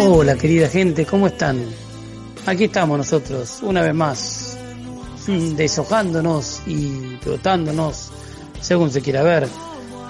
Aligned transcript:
Hola 0.00 0.36
querida 0.36 0.68
gente, 0.68 1.06
¿cómo 1.06 1.28
están? 1.28 1.64
Aquí 2.44 2.64
estamos 2.64 2.98
nosotros, 2.98 3.60
una 3.62 3.80
vez 3.80 3.94
más, 3.94 4.58
deshojándonos 5.26 6.60
y 6.66 7.16
trotándonos, 7.22 8.10
según 8.60 8.90
se 8.90 9.00
quiera 9.00 9.22
ver, 9.22 9.48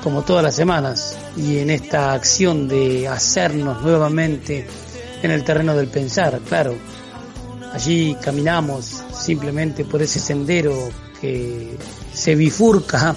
como 0.02 0.22
todas 0.22 0.42
las 0.42 0.56
semanas, 0.56 1.16
y 1.36 1.58
en 1.58 1.70
esta 1.70 2.12
acción 2.12 2.66
de 2.66 3.06
hacernos 3.06 3.82
nuevamente 3.82 4.66
en 5.22 5.30
el 5.30 5.44
terreno 5.44 5.76
del 5.76 5.86
pensar, 5.86 6.40
claro. 6.48 6.74
Allí 7.72 8.16
caminamos 8.20 9.04
simplemente 9.12 9.84
por 9.84 10.02
ese 10.02 10.18
sendero 10.18 10.90
que 11.20 11.76
se 12.18 12.34
bifurca 12.34 13.14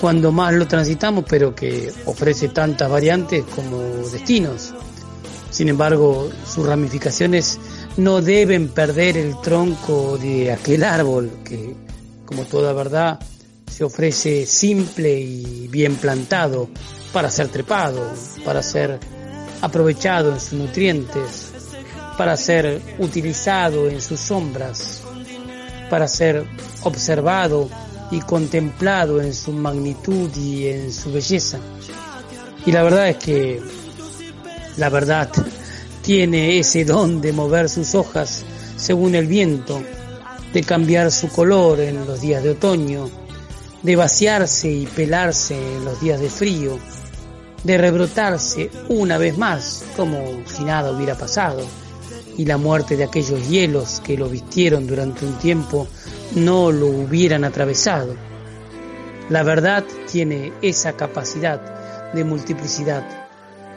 cuando 0.00 0.30
más 0.30 0.54
lo 0.54 0.66
transitamos, 0.66 1.24
pero 1.28 1.54
que 1.54 1.92
ofrece 2.06 2.48
tantas 2.48 2.90
variantes 2.90 3.44
como 3.54 3.78
destinos. 4.10 4.72
Sin 5.50 5.68
embargo, 5.68 6.30
sus 6.46 6.66
ramificaciones 6.66 7.58
no 7.96 8.20
deben 8.20 8.68
perder 8.68 9.16
el 9.16 9.40
tronco 9.40 10.18
de 10.18 10.52
aquel 10.52 10.84
árbol 10.84 11.30
que, 11.44 11.74
como 12.24 12.44
toda 12.44 12.72
verdad, 12.72 13.18
se 13.70 13.84
ofrece 13.84 14.46
simple 14.46 15.18
y 15.18 15.68
bien 15.68 15.96
plantado 15.96 16.68
para 17.12 17.30
ser 17.30 17.48
trepado, 17.48 18.12
para 18.44 18.62
ser 18.62 18.98
aprovechado 19.62 20.32
en 20.32 20.40
sus 20.40 20.52
nutrientes, 20.54 21.52
para 22.16 22.36
ser 22.36 22.80
utilizado 22.98 23.88
en 23.88 24.00
sus 24.00 24.20
sombras, 24.20 25.02
para 25.88 26.06
ser 26.08 26.44
observado 26.82 27.68
y 28.10 28.20
contemplado 28.20 29.20
en 29.20 29.34
su 29.34 29.52
magnitud 29.52 30.30
y 30.36 30.68
en 30.68 30.92
su 30.92 31.12
belleza. 31.12 31.58
Y 32.66 32.72
la 32.72 32.82
verdad 32.82 33.08
es 33.08 33.16
que 33.16 33.62
la 34.76 34.88
verdad 34.88 35.30
tiene 36.02 36.58
ese 36.58 36.84
don 36.84 37.20
de 37.20 37.32
mover 37.32 37.68
sus 37.68 37.94
hojas 37.94 38.44
según 38.76 39.14
el 39.14 39.26
viento, 39.26 39.82
de 40.52 40.62
cambiar 40.62 41.10
su 41.10 41.28
color 41.28 41.80
en 41.80 42.06
los 42.06 42.20
días 42.20 42.42
de 42.42 42.50
otoño, 42.50 43.08
de 43.82 43.96
vaciarse 43.96 44.70
y 44.70 44.86
pelarse 44.86 45.54
en 45.54 45.84
los 45.84 46.00
días 46.00 46.20
de 46.20 46.30
frío, 46.30 46.78
de 47.62 47.78
rebrotarse 47.78 48.70
una 48.88 49.18
vez 49.18 49.38
más 49.38 49.84
como 49.96 50.18
si 50.46 50.64
nada 50.64 50.90
hubiera 50.90 51.16
pasado 51.16 51.66
y 52.36 52.44
la 52.44 52.56
muerte 52.56 52.96
de 52.96 53.04
aquellos 53.04 53.48
hielos 53.48 54.00
que 54.04 54.16
lo 54.16 54.28
vistieron 54.28 54.86
durante 54.86 55.24
un 55.24 55.34
tiempo 55.38 55.86
no 56.34 56.72
lo 56.72 56.86
hubieran 56.86 57.44
atravesado. 57.44 58.14
La 59.28 59.42
verdad 59.42 59.84
tiene 60.10 60.52
esa 60.60 60.94
capacidad 60.94 62.12
de 62.12 62.24
multiplicidad, 62.24 63.04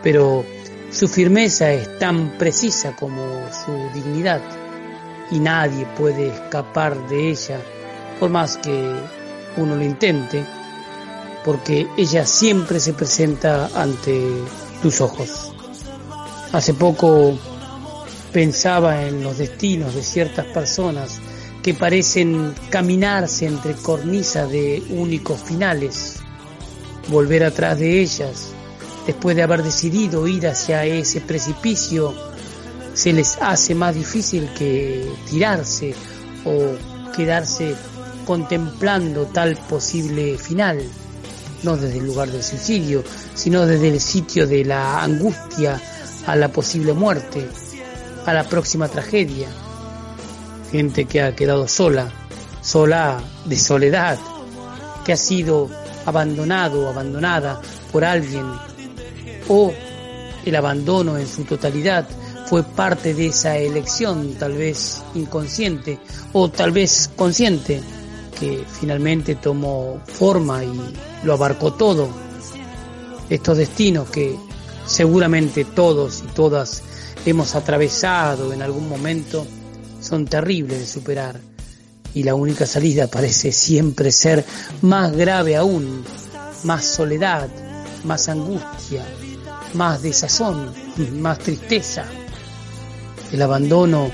pero 0.04 0.44
su 0.92 1.08
firmeza 1.08 1.72
es 1.72 2.00
tan 2.00 2.38
precisa 2.38 2.96
como 2.96 3.24
su 3.66 3.72
dignidad 3.94 4.42
y 5.32 5.40
nadie 5.40 5.86
puede 5.98 6.30
escapar 6.30 7.08
de 7.08 7.30
ella 7.30 7.60
por 8.20 8.30
más 8.30 8.58
que 8.58 8.96
uno 9.58 9.76
lo 9.76 9.84
intente, 9.84 10.44
porque 11.46 11.88
ella 11.98 12.26
siempre 12.26 12.80
se 12.80 12.94
presenta 12.94 13.70
ante 13.76 14.22
tus 14.82 15.02
ojos. 15.02 15.52
Hace 16.52 16.74
poco 16.74 17.38
pensaba 18.38 19.08
en 19.08 19.24
los 19.24 19.40
destinos 19.40 19.96
de 19.96 20.04
ciertas 20.04 20.46
personas 20.46 21.20
que 21.64 21.74
parecen 21.74 22.54
caminarse 22.70 23.48
entre 23.48 23.74
cornisas 23.74 24.52
de 24.52 24.84
únicos 24.92 25.42
finales, 25.42 26.18
volver 27.08 27.44
atrás 27.44 27.80
de 27.80 28.00
ellas, 28.00 28.50
después 29.08 29.36
de 29.36 29.42
haber 29.42 29.64
decidido 29.64 30.28
ir 30.28 30.46
hacia 30.46 30.86
ese 30.86 31.20
precipicio, 31.20 32.14
se 32.94 33.12
les 33.12 33.40
hace 33.42 33.74
más 33.74 33.96
difícil 33.96 34.48
que 34.56 35.11
tirarse 35.28 35.95
o 36.45 37.14
quedarse 37.16 37.73
contemplando 38.28 39.26
tal 39.26 39.58
posible 39.67 40.38
final, 40.38 40.80
no 41.64 41.76
desde 41.76 41.98
el 41.98 42.06
lugar 42.06 42.30
del 42.30 42.44
suicidio, 42.44 43.04
sino 43.34 43.66
desde 43.66 43.90
el 43.90 44.00
sitio 44.00 44.45
de 44.45 44.64
la 44.64 45.02
angustia 45.02 45.82
a 46.28 46.36
la 46.36 46.50
posible 46.50 46.94
muerte, 46.94 47.48
a 48.27 48.33
la 48.33 48.43
próxima 48.43 48.89
tragedia. 48.89 49.48
Gente 50.70 51.05
que 51.05 51.21
ha 51.21 51.33
quedado 51.33 51.65
sola, 51.67 52.11
sola 52.61 53.20
de 53.45 53.58
soledad, 53.58 54.20
que 55.05 55.14
ha 55.14 55.17
sido 55.17 55.70
abandonado 56.05 56.86
o 56.86 56.89
abandonada 56.89 57.61
por 57.92 58.04
alguien, 58.04 58.45
o 59.48 59.71
el 60.45 60.55
abandono 60.55 61.17
en 61.17 61.26
su 61.26 61.45
totalidad 61.45 62.05
fue 62.48 62.64
parte 62.64 63.14
de 63.14 63.27
esa 63.27 63.58
elección, 63.58 64.36
tal 64.37 64.54
vez 64.54 65.02
inconsciente 65.16 65.98
o 66.33 66.49
tal 66.49 66.71
vez 66.71 67.10
consciente, 67.16 67.82
que 68.37 68.66
finalmente 68.80 69.36
tomó 69.36 70.02
forma 70.05 70.66
y 70.66 70.93
lo 71.23 71.33
abarcó 71.33 71.73
todo. 71.73 72.10
Estos 73.30 73.58
destinos 73.58 74.10
que 74.10 74.36
seguramente 74.86 75.64
todos 75.64 76.23
y 76.26 76.27
todas 76.27 76.83
hemos 77.30 77.55
atravesado 77.55 78.54
en 78.54 78.61
algún 78.61 78.88
momento 78.88 79.45
son 79.99 80.26
terribles 80.26 80.80
de 80.80 80.88
superar 80.88 81.38
y 82.14 82.23
la 82.23 82.36
única 82.36 82.65
salida 82.65 83.08
parece 83.08 83.52
siempre 83.52 84.14
ser 84.14 84.45
más 84.82 85.11
grave 85.11 85.58
aún, 85.58 86.05
más 86.64 86.86
soledad, 86.86 87.49
más 88.05 88.30
angustia, 88.30 89.05
más 89.73 90.02
desazón, 90.02 90.73
más 91.20 91.39
tristeza. 91.39 92.05
El 93.33 93.42
abandono 93.42 94.10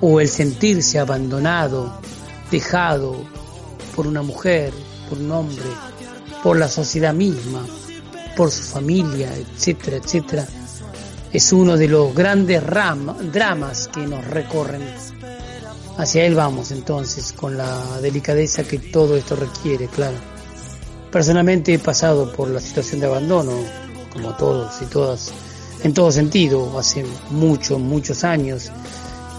o 0.00 0.20
el 0.20 0.28
sentirse 0.28 0.98
abandonado, 0.98 2.00
dejado 2.50 3.24
por 3.94 4.08
una 4.08 4.22
mujer, 4.22 4.72
por 5.08 5.18
un 5.18 5.30
hombre, 5.30 5.70
por 6.42 6.58
la 6.58 6.68
sociedad 6.68 7.14
misma, 7.14 7.64
por 8.36 8.50
su 8.50 8.64
familia, 8.64 9.32
etcétera, 9.32 9.98
etcétera, 9.98 10.46
es 11.32 11.52
uno 11.52 11.76
de 11.76 11.88
los 11.88 12.14
grandes 12.14 12.62
dramas 12.64 13.88
que 13.88 14.06
nos 14.06 14.24
recorren. 14.24 14.82
Hacia 15.98 16.24
él 16.24 16.34
vamos 16.34 16.70
entonces, 16.70 17.32
con 17.32 17.58
la 17.58 18.00
delicadeza 18.00 18.62
que 18.64 18.78
todo 18.78 19.16
esto 19.16 19.36
requiere, 19.36 19.88
claro. 19.88 20.16
Personalmente 21.10 21.74
he 21.74 21.78
pasado 21.78 22.32
por 22.32 22.48
la 22.48 22.60
situación 22.60 23.00
de 23.00 23.06
abandono, 23.06 23.52
como 24.12 24.34
todos 24.36 24.80
y 24.80 24.86
todas, 24.86 25.32
en 25.82 25.92
todo 25.92 26.10
sentido, 26.12 26.78
hace 26.78 27.04
muchos, 27.30 27.78
muchos 27.78 28.24
años, 28.24 28.70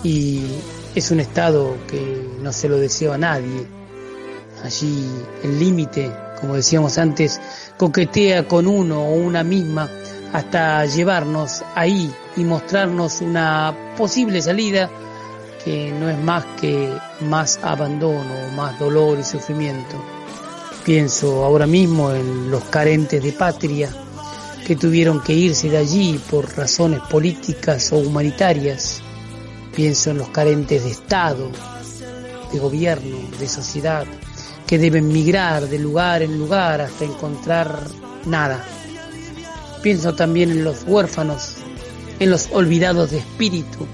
y 0.03 0.41
es 0.95 1.11
un 1.11 1.19
estado 1.21 1.75
que 1.87 2.29
no 2.41 2.51
se 2.51 2.69
lo 2.69 2.77
deseo 2.77 3.13
a 3.13 3.17
nadie. 3.17 3.65
Allí 4.63 5.07
el 5.43 5.59
límite, 5.59 6.11
como 6.41 6.55
decíamos 6.55 6.97
antes, 6.97 7.39
coquetea 7.77 8.47
con 8.47 8.67
uno 8.67 9.01
o 9.03 9.13
una 9.13 9.43
misma 9.43 9.89
hasta 10.33 10.85
llevarnos 10.85 11.63
ahí 11.75 12.13
y 12.35 12.43
mostrarnos 12.43 13.21
una 13.21 13.75
posible 13.97 14.41
salida 14.41 14.89
que 15.63 15.91
no 15.91 16.09
es 16.09 16.17
más 16.17 16.45
que 16.59 16.95
más 17.21 17.59
abandono, 17.61 18.49
más 18.55 18.79
dolor 18.79 19.19
y 19.19 19.23
sufrimiento. 19.23 19.97
Pienso 20.85 21.43
ahora 21.43 21.67
mismo 21.67 22.11
en 22.11 22.49
los 22.49 22.63
carentes 22.65 23.21
de 23.21 23.33
patria 23.33 23.89
que 24.65 24.75
tuvieron 24.75 25.21
que 25.21 25.33
irse 25.33 25.69
de 25.69 25.77
allí 25.77 26.19
por 26.29 26.55
razones 26.55 27.01
políticas 27.09 27.91
o 27.91 27.97
humanitarias. 27.97 29.01
Pienso 29.75 30.11
en 30.11 30.19
los 30.19 30.29
carentes 30.29 30.83
de 30.83 30.91
Estado, 30.91 31.49
de 32.51 32.59
gobierno, 32.59 33.17
de 33.39 33.47
sociedad, 33.47 34.05
que 34.65 34.77
deben 34.77 35.07
migrar 35.07 35.67
de 35.67 35.79
lugar 35.79 36.21
en 36.21 36.37
lugar 36.37 36.81
hasta 36.81 37.05
encontrar 37.05 37.79
nada 38.25 38.63
Pienso 39.81 40.13
también 40.13 40.51
en 40.51 40.63
los 40.63 40.83
huérfanos, 40.85 41.55
en 42.19 42.29
los 42.29 42.49
olvidados 42.51 43.11
de 43.11 43.19
espíritu. 43.19 43.87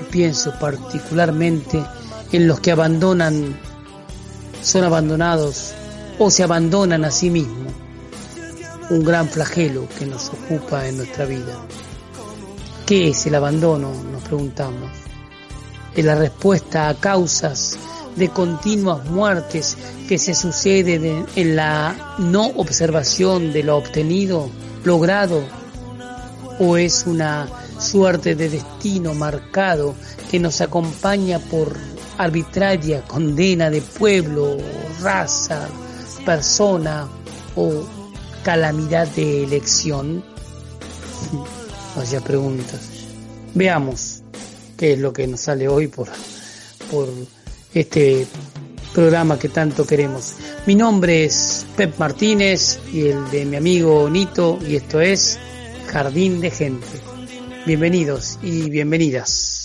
Y 0.00 0.04
pienso 0.12 0.52
particularmente 0.60 1.82
en 2.30 2.46
los 2.46 2.60
que 2.60 2.70
abandonan, 2.70 3.58
son 4.62 4.84
abandonados 4.84 5.72
o 6.18 6.30
se 6.30 6.44
abandonan 6.44 7.04
a 7.04 7.10
sí 7.10 7.30
mismos. 7.30 7.72
Un 8.90 9.04
gran 9.04 9.28
flagelo 9.28 9.88
que 9.98 10.06
nos 10.06 10.28
ocupa 10.28 10.86
en 10.86 10.98
nuestra 10.98 11.24
vida. 11.24 11.56
¿Qué 12.86 13.08
es 13.08 13.26
el 13.26 13.34
abandono? 13.34 13.92
Nos 14.12 14.22
preguntamos. 14.22 14.90
Es 15.96 16.04
la 16.04 16.14
respuesta 16.14 16.88
a 16.88 16.94
causas 16.94 17.76
de 18.16 18.28
continuas 18.28 19.04
muertes 19.06 19.76
que 20.08 20.18
se 20.18 20.34
suceden 20.34 21.26
en 21.34 21.56
la 21.56 22.14
no 22.18 22.46
observación 22.46 23.52
de 23.52 23.62
lo 23.62 23.76
obtenido 23.78 24.50
logrado 24.84 25.42
o 26.58 26.76
es 26.76 27.04
una 27.06 27.48
suerte 27.78 28.34
de 28.34 28.48
destino 28.48 29.14
marcado 29.14 29.94
que 30.30 30.38
nos 30.38 30.60
acompaña 30.60 31.38
por 31.38 31.76
arbitraria 32.18 33.02
condena 33.02 33.70
de 33.70 33.80
pueblo, 33.80 34.56
raza, 35.00 35.68
persona 36.24 37.08
o 37.56 37.84
calamidad 38.44 39.08
de 39.08 39.44
elección? 39.44 40.24
hacía 41.96 42.20
preguntas. 42.20 42.80
Veamos 43.54 44.22
qué 44.76 44.94
es 44.94 44.98
lo 44.98 45.12
que 45.12 45.26
nos 45.26 45.40
sale 45.40 45.68
hoy 45.68 45.88
por, 45.88 46.08
por 46.90 47.08
este 47.74 48.26
programa 48.92 49.38
que 49.38 49.48
tanto 49.48 49.86
queremos. 49.86 50.34
Mi 50.66 50.74
nombre 50.74 51.24
es 51.24 51.66
Pep 51.76 51.98
Martínez 51.98 52.78
y 52.92 53.08
el 53.08 53.30
de 53.30 53.44
mi 53.44 53.56
amigo 53.56 54.08
Nito 54.10 54.58
y 54.66 54.76
esto 54.76 55.00
es 55.00 55.38
Jardín 55.86 56.40
de 56.40 56.50
Gente. 56.50 56.86
Bienvenidos 57.66 58.38
y 58.42 58.70
bienvenidas. 58.70 59.61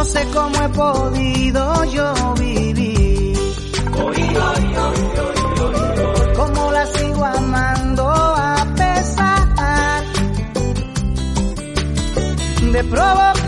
No 0.00 0.06
sé 0.06 0.26
cómo 0.32 0.56
he 0.64 0.68
podido 0.70 1.84
yo 1.84 2.34
vivir. 2.38 3.36
Como 6.34 6.72
la 6.72 6.86
sigo 6.86 7.22
amando 7.22 8.08
a 8.08 8.66
pesar 8.76 10.04
de 12.72 12.84
provocar 12.84 13.39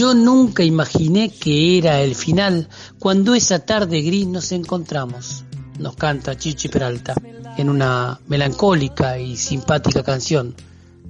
nunca 0.00 0.62
imaginé 0.62 1.30
que 1.30 1.76
era 1.76 2.00
el 2.00 2.14
final 2.14 2.68
cuando 2.98 3.34
esa 3.34 3.58
tarde 3.58 4.00
gris 4.00 4.26
nos 4.26 4.50
encontramos, 4.50 5.44
nos 5.78 5.94
canta 5.94 6.38
Chichi 6.38 6.68
Peralta 6.68 7.14
en 7.58 7.68
una 7.68 8.18
melancólica 8.26 9.18
y 9.18 9.36
simpática 9.36 10.02
canción. 10.02 10.54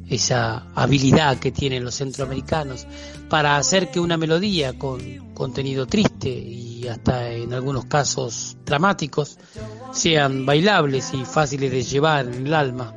Esa 0.08 0.66
habilidad 0.74 1.38
que 1.38 1.52
tienen 1.52 1.84
los 1.84 1.94
centroamericanos 1.94 2.84
para 3.28 3.56
hacer 3.56 3.92
que 3.92 4.00
una 4.00 4.16
melodía 4.16 4.76
con 4.76 5.32
contenido 5.34 5.86
triste 5.86 6.28
y 6.28 6.88
hasta 6.88 7.30
en 7.30 7.54
algunos 7.54 7.84
casos 7.84 8.56
dramáticos 8.66 9.38
sean 9.92 10.44
bailables 10.44 11.14
y 11.14 11.24
fáciles 11.24 11.70
de 11.70 11.84
llevar 11.84 12.26
en 12.26 12.48
el 12.48 12.54
alma. 12.54 12.92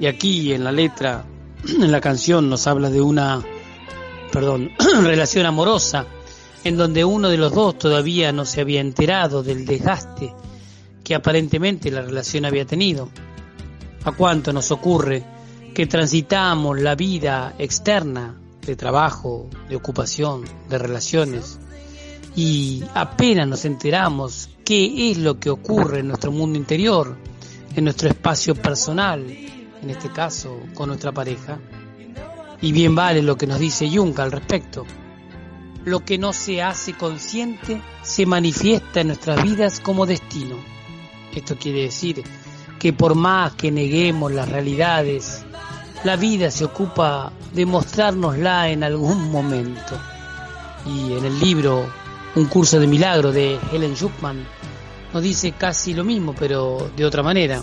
Y 0.00 0.06
aquí 0.06 0.54
en 0.54 0.64
la 0.64 0.72
letra, 0.72 1.26
en 1.68 1.92
la 1.92 2.00
canción 2.00 2.48
nos 2.48 2.66
habla 2.66 2.88
de 2.88 3.02
una 3.02 3.44
perdón, 4.34 4.72
relación 5.04 5.46
amorosa, 5.46 6.06
en 6.64 6.76
donde 6.76 7.04
uno 7.04 7.28
de 7.28 7.36
los 7.36 7.52
dos 7.52 7.78
todavía 7.78 8.32
no 8.32 8.44
se 8.44 8.60
había 8.60 8.80
enterado 8.80 9.44
del 9.44 9.64
desgaste 9.64 10.34
que 11.04 11.14
aparentemente 11.14 11.88
la 11.92 12.02
relación 12.02 12.44
había 12.44 12.64
tenido. 12.64 13.10
¿A 14.02 14.10
cuánto 14.10 14.52
nos 14.52 14.72
ocurre 14.72 15.24
que 15.72 15.86
transitamos 15.86 16.80
la 16.80 16.96
vida 16.96 17.54
externa 17.58 18.34
de 18.60 18.74
trabajo, 18.74 19.48
de 19.68 19.76
ocupación, 19.76 20.42
de 20.68 20.78
relaciones, 20.78 21.60
y 22.34 22.82
apenas 22.92 23.46
nos 23.46 23.64
enteramos 23.64 24.50
qué 24.64 25.12
es 25.12 25.18
lo 25.18 25.38
que 25.38 25.50
ocurre 25.50 26.00
en 26.00 26.08
nuestro 26.08 26.32
mundo 26.32 26.58
interior, 26.58 27.16
en 27.76 27.84
nuestro 27.84 28.08
espacio 28.08 28.56
personal, 28.56 29.24
en 29.80 29.90
este 29.90 30.10
caso 30.10 30.58
con 30.74 30.88
nuestra 30.88 31.12
pareja? 31.12 31.60
Y 32.64 32.72
bien 32.72 32.94
vale 32.94 33.20
lo 33.20 33.36
que 33.36 33.46
nos 33.46 33.58
dice 33.58 33.90
Jung 33.94 34.18
al 34.18 34.32
respecto. 34.32 34.86
lo 35.84 36.02
que 36.02 36.16
no 36.16 36.32
se 36.32 36.62
hace 36.62 36.94
consciente 36.94 37.82
se 38.00 38.24
manifiesta 38.24 39.02
en 39.02 39.08
nuestras 39.08 39.42
vidas 39.42 39.80
como 39.80 40.06
destino. 40.06 40.56
Esto 41.34 41.56
quiere 41.56 41.82
decir 41.82 42.22
que 42.78 42.94
por 42.94 43.14
más 43.14 43.52
que 43.52 43.70
neguemos 43.70 44.32
las 44.32 44.48
realidades, 44.48 45.44
la 46.04 46.16
vida 46.16 46.50
se 46.50 46.64
ocupa 46.64 47.34
de 47.52 47.66
mostrárnosla 47.66 48.70
en 48.70 48.82
algún 48.82 49.30
momento. 49.30 50.00
Y 50.86 51.12
en 51.12 51.26
el 51.26 51.38
libro 51.38 51.86
Un 52.34 52.46
curso 52.46 52.80
de 52.80 52.86
milagro 52.86 53.30
de 53.30 53.58
Helen 53.72 53.94
Schuckman 53.94 54.42
nos 55.12 55.22
dice 55.22 55.52
casi 55.52 55.92
lo 55.92 56.02
mismo, 56.02 56.34
pero 56.34 56.90
de 56.96 57.04
otra 57.04 57.22
manera. 57.22 57.60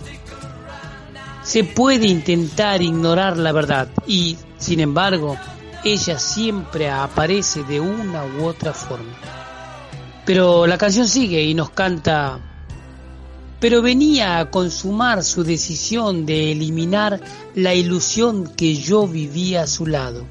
Se 1.51 1.65
puede 1.65 2.07
intentar 2.07 2.81
ignorar 2.81 3.35
la 3.35 3.51
verdad 3.51 3.89
y, 4.07 4.37
sin 4.57 4.79
embargo, 4.79 5.35
ella 5.83 6.17
siempre 6.17 6.89
aparece 6.89 7.65
de 7.65 7.81
una 7.81 8.23
u 8.23 8.45
otra 8.45 8.71
forma. 8.71 9.17
Pero 10.25 10.65
la 10.65 10.77
canción 10.77 11.09
sigue 11.09 11.43
y 11.43 11.53
nos 11.53 11.71
canta, 11.71 12.39
pero 13.59 13.81
venía 13.81 14.39
a 14.39 14.49
consumar 14.49 15.25
su 15.25 15.43
decisión 15.43 16.25
de 16.25 16.53
eliminar 16.53 17.19
la 17.53 17.73
ilusión 17.73 18.47
que 18.55 18.77
yo 18.77 19.05
vivía 19.05 19.63
a 19.63 19.67
su 19.67 19.87
lado, 19.87 20.25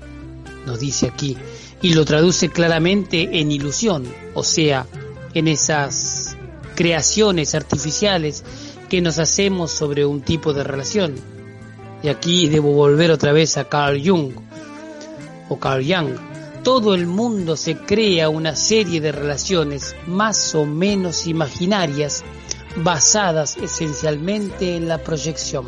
nos 0.65 0.81
dice 0.81 1.09
aquí, 1.09 1.37
y 1.83 1.93
lo 1.93 2.07
traduce 2.07 2.49
claramente 2.49 3.41
en 3.41 3.53
ilusión, 3.53 4.07
o 4.33 4.43
sea, 4.43 4.87
en 5.35 5.49
esas 5.49 6.35
creaciones 6.77 7.55
artificiales 7.55 8.43
que 8.91 9.01
nos 9.01 9.19
hacemos 9.19 9.71
sobre 9.71 10.05
un 10.05 10.21
tipo 10.21 10.53
de 10.53 10.65
relación. 10.65 11.15
Y 12.03 12.09
aquí 12.09 12.49
debo 12.49 12.73
volver 12.73 13.11
otra 13.13 13.33
vez 13.33 13.57
a 13.57 13.69
Carl 13.69 14.03
Jung, 14.05 14.33
o 15.49 15.59
Carl 15.59 15.83
Jung, 15.83 16.17
todo 16.65 16.95
el 16.95 17.07
mundo 17.07 17.57
se 17.57 17.77
crea 17.77 18.29
una 18.29 18.55
serie 18.55 19.01
de 19.01 19.13
relaciones 19.13 19.95
más 20.07 20.55
o 20.55 20.67
menos 20.67 21.27
imaginarias 21.27 22.25
basadas 22.77 23.57
esencialmente 23.57 24.77
en 24.77 24.89
la 24.89 24.99
proyección, 24.99 25.67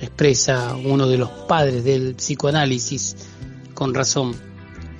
expresa 0.00 0.74
uno 0.74 1.06
de 1.06 1.18
los 1.18 1.30
padres 1.30 1.84
del 1.84 2.16
psicoanálisis 2.16 3.16
con 3.74 3.94
razón, 3.94 4.34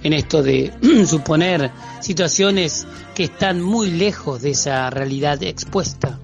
en 0.03 0.13
esto 0.13 0.43
de 0.43 0.73
suponer 1.07 1.71
situaciones 2.01 2.87
que 3.15 3.25
están 3.25 3.61
muy 3.61 3.91
lejos 3.91 4.43
de 4.43 4.51
esa 4.51 4.89
realidad 4.91 5.43
expuesta. 5.43 6.19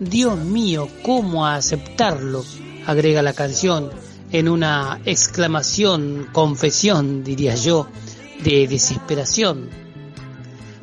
Dios 0.00 0.36
mío, 0.38 0.88
¿cómo 1.04 1.46
aceptarlo? 1.46 2.44
agrega 2.84 3.22
la 3.22 3.32
canción 3.32 3.90
en 4.32 4.48
una 4.48 5.00
exclamación, 5.04 6.28
confesión, 6.32 7.22
diría 7.22 7.54
yo, 7.54 7.86
de 8.42 8.66
desesperación. 8.66 9.70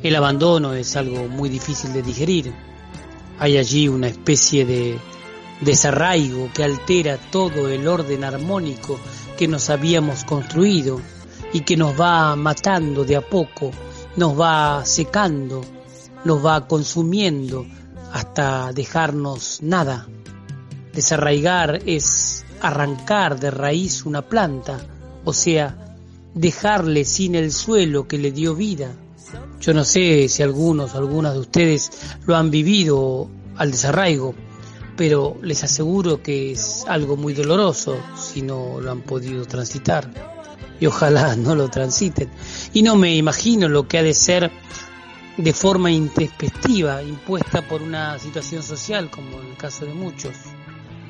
El 0.02 0.16
abandono 0.16 0.72
es 0.72 0.96
algo 0.96 1.28
muy 1.28 1.50
difícil 1.50 1.92
de 1.92 2.02
digerir. 2.02 2.52
Hay 3.38 3.58
allí 3.58 3.86
una 3.86 4.08
especie 4.08 4.64
de 4.64 4.98
desarraigo 5.60 6.50
que 6.54 6.64
altera 6.64 7.18
todo 7.18 7.68
el 7.68 7.86
orden 7.86 8.24
armónico 8.24 8.98
que 9.36 9.46
nos 9.46 9.68
habíamos 9.68 10.24
construido 10.24 11.00
y 11.52 11.60
que 11.60 11.76
nos 11.76 12.00
va 12.00 12.34
matando 12.34 13.04
de 13.04 13.16
a 13.16 13.20
poco, 13.20 13.70
nos 14.16 14.40
va 14.40 14.84
secando, 14.86 15.60
nos 16.24 16.44
va 16.44 16.66
consumiendo 16.66 17.66
hasta 18.12 18.72
dejarnos 18.72 19.60
nada. 19.62 20.06
Desarraigar 20.92 21.82
es 21.86 22.44
arrancar 22.60 23.40
de 23.40 23.50
raíz 23.50 24.04
una 24.04 24.22
planta, 24.22 24.78
o 25.24 25.32
sea, 25.32 25.96
dejarle 26.34 27.04
sin 27.04 27.34
el 27.34 27.52
suelo 27.52 28.06
que 28.06 28.18
le 28.18 28.30
dio 28.30 28.54
vida. 28.54 28.92
Yo 29.60 29.72
no 29.72 29.84
sé 29.84 30.28
si 30.28 30.42
algunos 30.42 30.94
o 30.94 30.98
algunas 30.98 31.32
de 31.34 31.40
ustedes 31.40 31.90
lo 32.26 32.36
han 32.36 32.50
vivido 32.50 33.28
al 33.56 33.70
desarraigo, 33.70 34.34
pero 34.96 35.36
les 35.42 35.64
aseguro 35.64 36.22
que 36.22 36.52
es 36.52 36.84
algo 36.86 37.16
muy 37.16 37.32
doloroso 37.32 37.96
si 38.16 38.42
no 38.42 38.80
lo 38.80 38.90
han 38.90 39.02
podido 39.02 39.46
transitar. 39.46 40.10
Y 40.80 40.86
ojalá 40.86 41.36
no 41.36 41.54
lo 41.54 41.68
transiten. 41.68 42.28
Y 42.74 42.82
no 42.82 42.96
me 42.96 43.16
imagino 43.16 43.68
lo 43.68 43.88
que 43.88 43.98
ha 43.98 44.02
de 44.02 44.14
ser 44.14 44.50
de 45.36 45.52
forma 45.52 45.90
intempestiva, 45.90 47.02
impuesta 47.02 47.62
por 47.62 47.82
una 47.82 48.18
situación 48.18 48.62
social, 48.62 49.10
como 49.10 49.40
en 49.40 49.50
el 49.50 49.56
caso 49.56 49.86
de 49.86 49.94
muchos. 49.94 50.34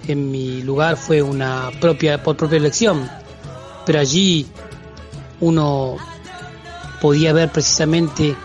En 0.06 0.30
mi 0.30 0.62
lugar 0.62 0.96
fue 0.96 1.22
una 1.22 1.70
propia 1.80 2.22
por 2.22 2.36
propia 2.36 2.58
elección, 2.58 3.08
pero 3.86 4.00
allí 4.00 4.46
uno 5.40 5.96
podía 7.00 7.32
ver 7.32 7.50
precisamente 7.50 8.36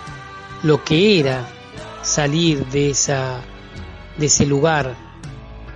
lo 0.63 0.83
que 0.83 1.19
era 1.19 1.47
salir 2.01 2.65
de 2.67 2.91
esa 2.91 3.41
de 4.17 4.25
ese 4.25 4.45
lugar, 4.45 4.95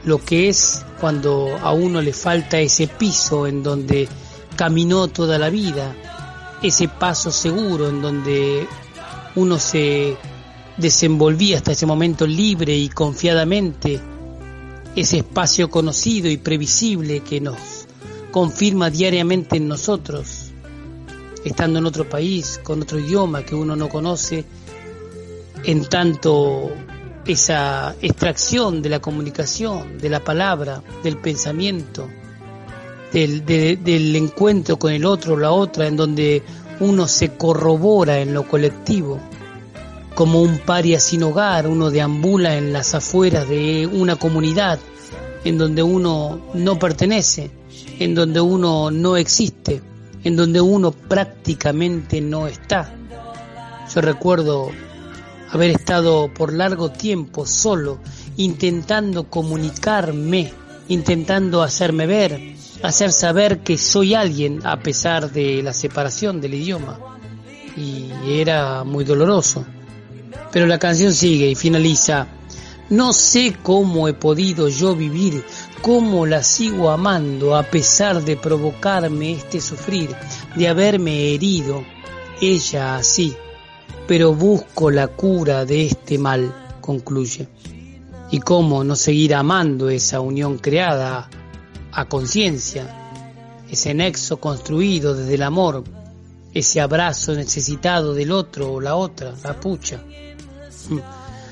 lo 0.04 0.18
que 0.18 0.50
es 0.50 0.84
cuando 1.00 1.60
a 1.62 1.74
uno 1.74 2.02
le 2.02 2.12
falta 2.12 2.60
ese 2.60 2.88
piso 2.88 3.46
en 3.46 3.62
donde 3.62 4.08
caminó 4.56 5.08
toda 5.08 5.38
la 5.38 5.50
vida, 5.50 5.96
ese 6.64 6.88
paso 6.88 7.32
seguro 7.32 7.88
en 7.90 8.02
donde 8.02 8.68
uno 9.36 9.60
se 9.60 10.18
desenvolvía 10.78 11.58
hasta 11.58 11.72
ese 11.72 11.86
momento 11.86 12.26
libre 12.26 12.76
y 12.76 12.90
confiadamente 12.90 14.00
ese 14.96 15.20
espacio 15.20 15.70
conocido 15.70 16.30
y 16.30 16.38
previsible 16.38 17.22
que 17.22 17.40
nos 17.40 17.58
confirma 18.32 18.90
diariamente 18.90 19.58
en 19.58 19.68
nosotros, 19.68 20.52
estando 21.44 21.80
en 21.80 21.86
otro 21.86 22.10
país, 22.10 22.60
con 22.64 22.82
otro 22.82 23.00
idioma 23.00 23.44
que 23.44 23.56
uno 23.56 23.76
no 23.76 23.90
conoce, 23.90 24.46
en 25.64 25.86
tanto 25.86 26.72
esa 27.26 27.96
extracción 28.02 28.82
de 28.82 28.90
la 28.90 29.00
comunicación, 29.00 29.98
de 29.98 30.10
la 30.10 30.24
palabra, 30.24 30.82
del 31.04 31.18
pensamiento, 31.18 32.08
del, 33.14 33.46
del 33.46 34.16
encuentro 34.16 34.78
con 34.80 34.92
el 34.92 35.06
otro 35.06 35.38
la 35.38 35.52
otra, 35.52 35.88
en 35.88 35.98
donde 35.98 36.42
uno 36.82 37.08
se 37.08 37.38
corrobora 37.38 38.20
en 38.20 38.34
lo 38.34 38.48
colectivo 38.48 39.20
como 40.16 40.42
un 40.42 40.58
paria 40.58 41.00
sin 41.00 41.24
hogar, 41.24 41.68
uno 41.68 41.90
deambula 41.90 42.58
en 42.58 42.74
las 42.74 42.94
afueras 42.94 43.48
de 43.48 43.88
una 43.88 44.18
comunidad 44.18 44.80
en 45.46 45.58
donde 45.58 45.84
uno 45.84 46.42
no 46.54 46.78
pertenece, 46.78 47.50
en 48.00 48.14
donde 48.14 48.42
uno 48.42 48.92
no 48.92 49.16
existe, 49.16 49.82
en 50.24 50.36
donde 50.36 50.60
uno 50.60 50.92
prácticamente 50.92 52.20
no 52.20 52.48
está. 52.48 52.94
Yo 53.94 54.02
recuerdo 54.02 54.70
haber 55.50 55.72
estado 55.72 56.32
por 56.34 56.54
largo 56.54 56.92
tiempo 56.92 57.46
solo, 57.46 58.00
intentando 58.38 59.30
comunicarme, 59.30 60.52
intentando 60.88 61.62
hacerme 61.62 62.06
ver, 62.06 62.56
hacer 62.84 63.12
saber 63.12 63.60
que 63.60 63.78
soy 63.78 64.14
alguien 64.14 64.62
a 64.66 64.80
pesar 64.80 65.32
de 65.32 65.62
la 65.64 65.74
separación 65.74 66.42
del 66.42 66.56
idioma. 66.56 67.00
Y 67.78 68.10
era 68.28 68.84
muy 68.84 69.04
doloroso. 69.04 69.66
Pero 70.52 70.68
la 70.68 70.80
canción 70.80 71.14
sigue 71.14 71.50
y 71.50 71.56
finaliza. 71.56 72.28
No 72.90 73.14
sé 73.14 73.56
cómo 73.64 74.10
he 74.10 74.14
podido 74.14 74.68
yo 74.68 74.96
vivir, 74.96 75.46
cómo 75.82 76.26
la 76.26 76.44
sigo 76.44 76.90
amando 76.90 77.56
a 77.56 77.64
pesar 77.64 78.22
de 78.22 78.36
provocarme 78.36 79.32
este 79.32 79.62
sufrir, 79.62 80.14
de 80.58 80.68
haberme 80.68 81.34
herido, 81.34 81.86
ella 82.42 82.98
así, 82.98 83.34
pero 84.08 84.34
busco 84.34 84.92
la 84.92 85.08
cura 85.08 85.64
de 85.64 85.86
este 85.86 86.18
mal, 86.18 86.54
concluye. 86.82 87.48
Y 88.30 88.40
cómo 88.40 88.84
no 88.84 88.98
seguir 88.98 89.36
amando 89.36 89.90
esa 89.90 90.20
unión 90.20 90.58
creada 90.58 91.30
a 91.92 92.06
conciencia, 92.06 92.88
ese 93.70 93.94
nexo 93.94 94.38
construido 94.38 95.14
desde 95.14 95.36
el 95.36 95.44
amor, 95.44 95.84
ese 96.54 96.82
abrazo 96.82 97.34
necesitado 97.34 98.14
del 98.14 98.32
otro 98.32 98.74
o 98.74 98.82
la 98.82 98.96
otra, 98.96 99.34
la 99.44 99.60
pucha. 99.60 100.04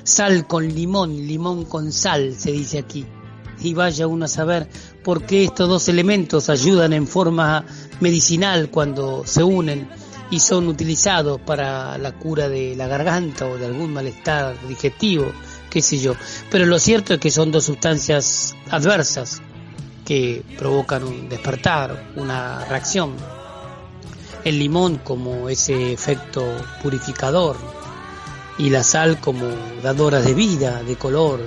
Sal 0.03 0.47
con 0.47 0.67
limón, 0.67 1.15
limón 1.27 1.65
con 1.65 1.91
sal, 1.91 2.35
se 2.37 2.51
dice 2.51 2.79
aquí. 2.79 3.05
Y 3.61 3.73
vaya 3.73 4.07
uno 4.07 4.25
a 4.25 4.29
saber 4.29 4.67
por 5.03 5.25
qué 5.25 5.43
estos 5.43 5.67
dos 5.67 5.89
elementos 5.89 6.49
ayudan 6.49 6.93
en 6.93 7.07
forma 7.07 7.65
medicinal 7.99 8.69
cuando 8.69 9.23
se 9.25 9.43
unen 9.43 9.89
y 10.31 10.39
son 10.39 10.67
utilizados 10.67 11.41
para 11.41 11.97
la 11.97 12.13
cura 12.13 12.47
de 12.47 12.75
la 12.75 12.87
garganta 12.87 13.47
o 13.47 13.57
de 13.57 13.65
algún 13.65 13.93
malestar 13.93 14.55
digestivo, 14.67 15.25
qué 15.69 15.81
sé 15.81 15.99
yo. 15.99 16.13
Pero 16.49 16.65
lo 16.65 16.79
cierto 16.79 17.13
es 17.13 17.19
que 17.19 17.31
son 17.31 17.51
dos 17.51 17.65
sustancias 17.65 18.55
adversas 18.69 19.41
que 20.09 20.43
provocan 20.57 21.03
un 21.03 21.29
despertar, 21.29 22.13
una 22.15 22.65
reacción. 22.65 23.13
El 24.43 24.57
limón 24.57 24.97
como 25.03 25.49
ese 25.49 25.93
efecto 25.93 26.43
purificador, 26.81 27.55
y 28.57 28.71
la 28.71 28.81
sal 28.81 29.19
como 29.19 29.45
dadora 29.83 30.19
de 30.19 30.33
vida, 30.33 30.81
de 30.81 30.95
color, 30.95 31.41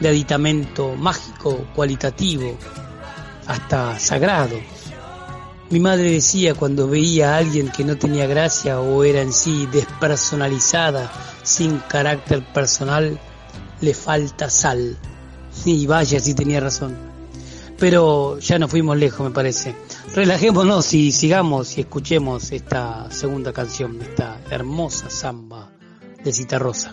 de 0.00 0.08
aditamento 0.08 0.94
mágico, 0.94 1.66
cualitativo, 1.74 2.56
hasta 3.46 3.98
sagrado. 3.98 4.56
Mi 5.68 5.78
madre 5.78 6.12
decía 6.12 6.54
cuando 6.54 6.88
veía 6.88 7.34
a 7.34 7.36
alguien 7.36 7.70
que 7.70 7.84
no 7.84 7.98
tenía 7.98 8.26
gracia 8.26 8.80
o 8.80 9.04
era 9.04 9.20
en 9.20 9.34
sí 9.34 9.68
despersonalizada, 9.70 11.12
sin 11.42 11.80
carácter 11.80 12.42
personal, 12.54 13.20
le 13.82 13.92
falta 13.92 14.48
sal. 14.48 14.96
Y 15.66 15.86
vaya 15.86 16.18
si 16.18 16.32
tenía 16.32 16.60
razón. 16.60 17.15
Pero 17.78 18.38
ya 18.38 18.58
nos 18.58 18.70
fuimos 18.70 18.96
lejos, 18.96 19.26
me 19.26 19.34
parece. 19.34 19.74
Relajémonos 20.14 20.94
y 20.94 21.12
sigamos 21.12 21.76
y 21.76 21.82
escuchemos 21.82 22.52
esta 22.52 23.10
segunda 23.10 23.52
canción, 23.52 24.00
esta 24.00 24.40
hermosa 24.50 25.10
samba 25.10 25.70
de 26.24 26.32
Cita 26.32 26.58
Rosa. 26.58 26.92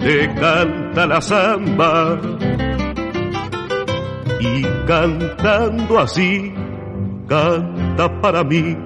te 0.00 0.34
canta 0.34 1.06
la 1.06 1.20
samba 1.20 2.18
y 4.40 4.62
cantando 4.86 5.98
así 5.98 6.52
canta 7.30 8.20
para 8.20 8.42
mí, 8.42 8.76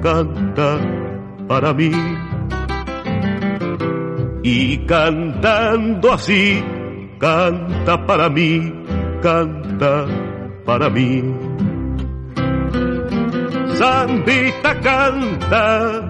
canta 0.00 0.78
para 1.48 1.74
mí. 1.74 1.90
Y 4.42 4.78
cantando 4.86 6.12
así 6.12 6.62
canta 7.18 8.06
para 8.06 8.28
mí, 8.28 8.72
canta 9.20 10.06
para 10.64 10.88
mí. 10.88 11.22
Sandita 13.74 14.80
canta, 14.80 16.09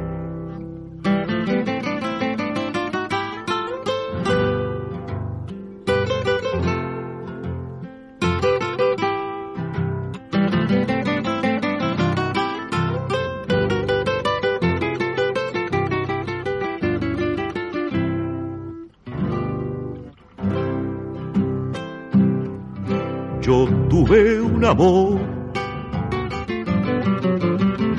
Amor. 24.65 25.19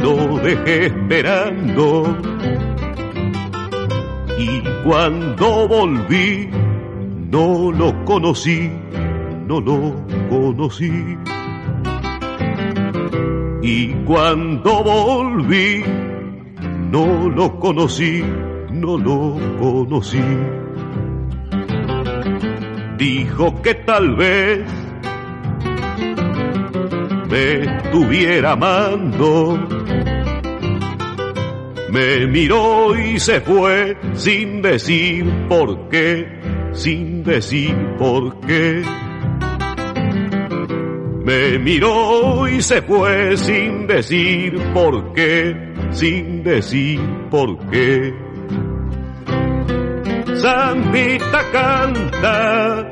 Lo 0.00 0.38
dejé 0.38 0.86
esperando 0.86 2.16
y 4.38 4.60
cuando 4.84 5.68
volví 5.68 6.48
no 7.30 7.72
lo 7.72 8.04
conocí, 8.04 8.70
no 9.46 9.60
lo 9.60 9.94
conocí. 10.28 11.16
Y 13.62 13.92
cuando 14.04 14.82
volví 14.82 15.84
no 16.90 17.28
lo 17.28 17.60
conocí, 17.60 18.24
no 18.72 18.98
lo 18.98 19.38
conocí. 19.60 20.22
Dijo 22.98 23.62
que 23.62 23.74
tal 23.74 24.16
vez 24.16 24.81
me 27.32 27.62
estuviera 27.62 28.52
amando. 28.52 29.58
Me 31.88 32.26
miró 32.26 32.94
y 32.94 33.18
se 33.18 33.40
fue 33.40 33.96
sin 34.12 34.60
decir 34.60 35.24
por 35.48 35.88
qué, 35.88 36.28
sin 36.72 37.24
decir 37.24 37.74
por 37.98 38.38
qué. 38.40 38.82
Me 41.24 41.58
miró 41.58 42.46
y 42.48 42.60
se 42.60 42.82
fue 42.82 43.34
sin 43.38 43.86
decir 43.86 44.58
por 44.74 45.14
qué, 45.14 45.56
sin 45.90 46.42
decir 46.42 47.00
por 47.30 47.58
qué. 47.70 48.14
Sandita 50.34 51.40
canta 51.50 52.91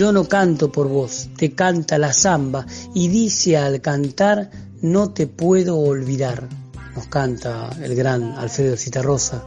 Yo 0.00 0.12
no 0.12 0.24
canto 0.24 0.72
por 0.72 0.88
vos, 0.88 1.28
te 1.36 1.52
canta 1.52 1.98
la 1.98 2.14
samba 2.14 2.64
y 2.94 3.08
dice 3.08 3.58
al 3.58 3.82
cantar 3.82 4.50
no 4.80 5.10
te 5.10 5.26
puedo 5.26 5.76
olvidar. 5.76 6.48
Nos 6.96 7.06
canta 7.08 7.68
el 7.82 7.94
gran 7.94 8.32
Alfredo 8.38 8.78
Citarrosa 8.78 9.44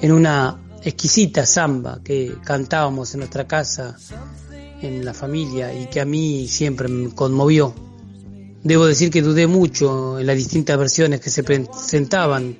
en 0.00 0.10
una 0.10 0.60
exquisita 0.82 1.46
samba 1.46 2.00
que 2.02 2.34
cantábamos 2.42 3.14
en 3.14 3.20
nuestra 3.20 3.46
casa, 3.46 3.96
en 4.80 5.04
la 5.04 5.14
familia 5.14 5.72
y 5.72 5.86
que 5.86 6.00
a 6.00 6.04
mí 6.04 6.48
siempre 6.48 6.88
me 6.88 7.14
conmovió. 7.14 7.72
Debo 8.64 8.86
decir 8.86 9.08
que 9.08 9.22
dudé 9.22 9.46
mucho 9.46 10.18
en 10.18 10.26
las 10.26 10.34
distintas 10.34 10.78
versiones 10.78 11.20
que 11.20 11.30
se 11.30 11.44
presentaban, 11.44 12.58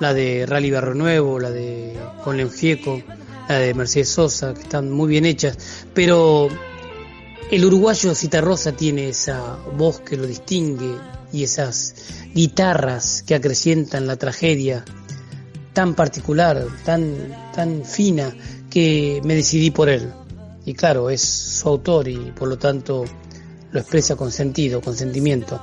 la 0.00 0.14
de 0.14 0.46
Rally 0.46 0.70
Barro 0.70 0.94
Nuevo, 0.94 1.38
la 1.38 1.50
de 1.50 1.92
Con 2.24 2.38
León 2.38 2.50
la 3.46 3.58
de 3.58 3.74
Mercedes 3.74 4.08
Sosa, 4.08 4.54
que 4.54 4.62
están 4.62 4.90
muy 4.90 5.08
bien 5.08 5.26
hechas, 5.26 5.58
pero 5.92 6.48
el 7.50 7.64
uruguayo 7.64 8.14
Citarrosa 8.14 8.72
tiene 8.72 9.08
esa 9.08 9.56
voz 9.76 10.00
que 10.00 10.16
lo 10.16 10.26
distingue 10.26 10.96
y 11.32 11.44
esas 11.44 11.94
guitarras 12.34 13.22
que 13.26 13.34
acrecientan 13.34 14.06
la 14.06 14.16
tragedia 14.16 14.84
tan 15.72 15.94
particular, 15.94 16.66
tan, 16.84 17.52
tan 17.54 17.84
fina, 17.84 18.34
que 18.68 19.20
me 19.24 19.34
decidí 19.34 19.70
por 19.70 19.88
él. 19.88 20.12
Y 20.66 20.74
claro, 20.74 21.08
es 21.08 21.22
su 21.22 21.68
autor 21.68 22.08
y 22.08 22.16
por 22.32 22.48
lo 22.48 22.58
tanto 22.58 23.04
lo 23.70 23.80
expresa 23.80 24.16
con 24.16 24.30
sentido, 24.30 24.80
con 24.80 24.94
sentimiento. 24.96 25.60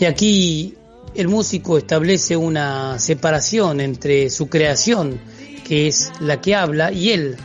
Y 0.00 0.04
aquí 0.04 0.74
el 1.14 1.28
músico 1.28 1.78
establece 1.78 2.36
una 2.36 2.98
separación 2.98 3.80
entre 3.80 4.30
su 4.30 4.48
creación, 4.48 5.20
que 5.64 5.88
es 5.88 6.10
la 6.20 6.40
que 6.40 6.54
habla, 6.54 6.90
y 6.92 7.10
él, 7.10 7.36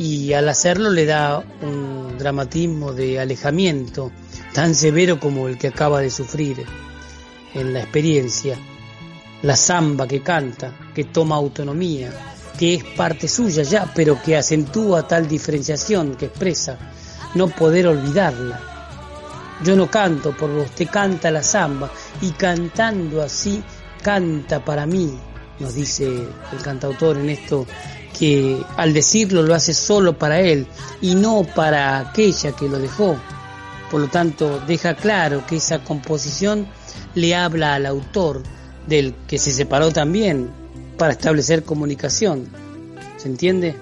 y 0.00 0.32
al 0.32 0.48
hacerlo 0.48 0.88
le 0.88 1.04
da 1.04 1.44
un 1.60 2.16
dramatismo 2.16 2.94
de 2.94 3.20
alejamiento 3.20 4.10
tan 4.54 4.74
severo 4.74 5.20
como 5.20 5.46
el 5.46 5.58
que 5.58 5.68
acaba 5.68 6.00
de 6.00 6.10
sufrir. 6.10 6.64
en 7.52 7.74
la 7.74 7.80
experiencia, 7.80 8.56
la 9.42 9.56
samba 9.56 10.06
que 10.06 10.22
canta, 10.22 10.72
que 10.94 11.04
toma 11.04 11.34
autonomía, 11.34 12.10
que 12.56 12.76
es 12.76 12.84
parte 12.84 13.26
suya 13.28 13.62
ya, 13.64 13.92
pero 13.94 14.22
que 14.22 14.36
acentúa 14.36 15.06
tal 15.06 15.28
diferenciación 15.28 16.14
que 16.14 16.26
expresa 16.26 16.78
no 17.34 17.48
poder 17.48 17.88
olvidarla. 17.88 18.60
Yo 19.64 19.76
no 19.76 19.90
canto 19.90 20.34
por 20.34 20.50
vos, 20.50 20.70
te 20.70 20.86
canta 20.86 21.30
la 21.30 21.42
samba 21.42 21.90
y 22.22 22.30
cantando 22.30 23.20
así 23.20 23.62
canta 24.00 24.64
para 24.64 24.86
mí, 24.86 25.18
nos 25.58 25.74
dice 25.74 26.06
el 26.06 26.62
cantautor 26.62 27.18
en 27.18 27.30
esto 27.30 27.66
que 28.20 28.62
al 28.76 28.92
decirlo 28.92 29.42
lo 29.42 29.54
hace 29.54 29.72
solo 29.72 30.18
para 30.18 30.40
él 30.40 30.66
y 31.00 31.14
no 31.14 31.42
para 31.42 31.98
aquella 31.98 32.52
que 32.52 32.68
lo 32.68 32.78
dejó. 32.78 33.16
Por 33.90 34.02
lo 34.02 34.08
tanto, 34.08 34.60
deja 34.68 34.94
claro 34.94 35.46
que 35.46 35.56
esa 35.56 35.82
composición 35.82 36.68
le 37.14 37.34
habla 37.34 37.74
al 37.74 37.86
autor 37.86 38.42
del 38.86 39.14
que 39.26 39.38
se 39.38 39.52
separó 39.52 39.90
también 39.90 40.50
para 40.98 41.12
establecer 41.14 41.64
comunicación. 41.64 42.46
¿Se 43.16 43.26
entiende? 43.26 43.74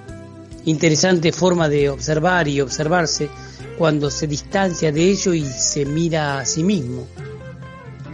Interesante 0.66 1.32
forma 1.32 1.68
de 1.68 1.90
observar 1.90 2.46
y 2.46 2.60
observarse 2.60 3.28
cuando 3.76 4.08
se 4.08 4.28
distancia 4.28 4.92
de 4.92 5.02
ello 5.02 5.34
y 5.34 5.44
se 5.44 5.84
mira 5.84 6.38
a 6.38 6.46
sí 6.46 6.62
mismo. 6.62 7.08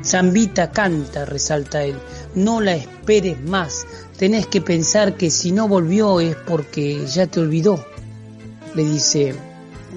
Zambita 0.03 0.71
canta, 0.71 1.27
resalta 1.27 1.85
él, 1.85 1.97
no 2.35 2.61
la 2.61 2.77
esperes 2.77 3.41
más, 3.41 3.87
tenés 4.17 4.47
que 4.47 4.61
pensar 4.61 5.17
que 5.17 5.31
si 5.31 5.53
no 5.53 5.69
volvió 5.69 6.21
es 6.21 6.37
porque 6.37 7.07
ya 7.07 7.27
te 7.27 7.41
olvidó, 7.41 7.85
le 8.75 8.85
dice 8.85 9.35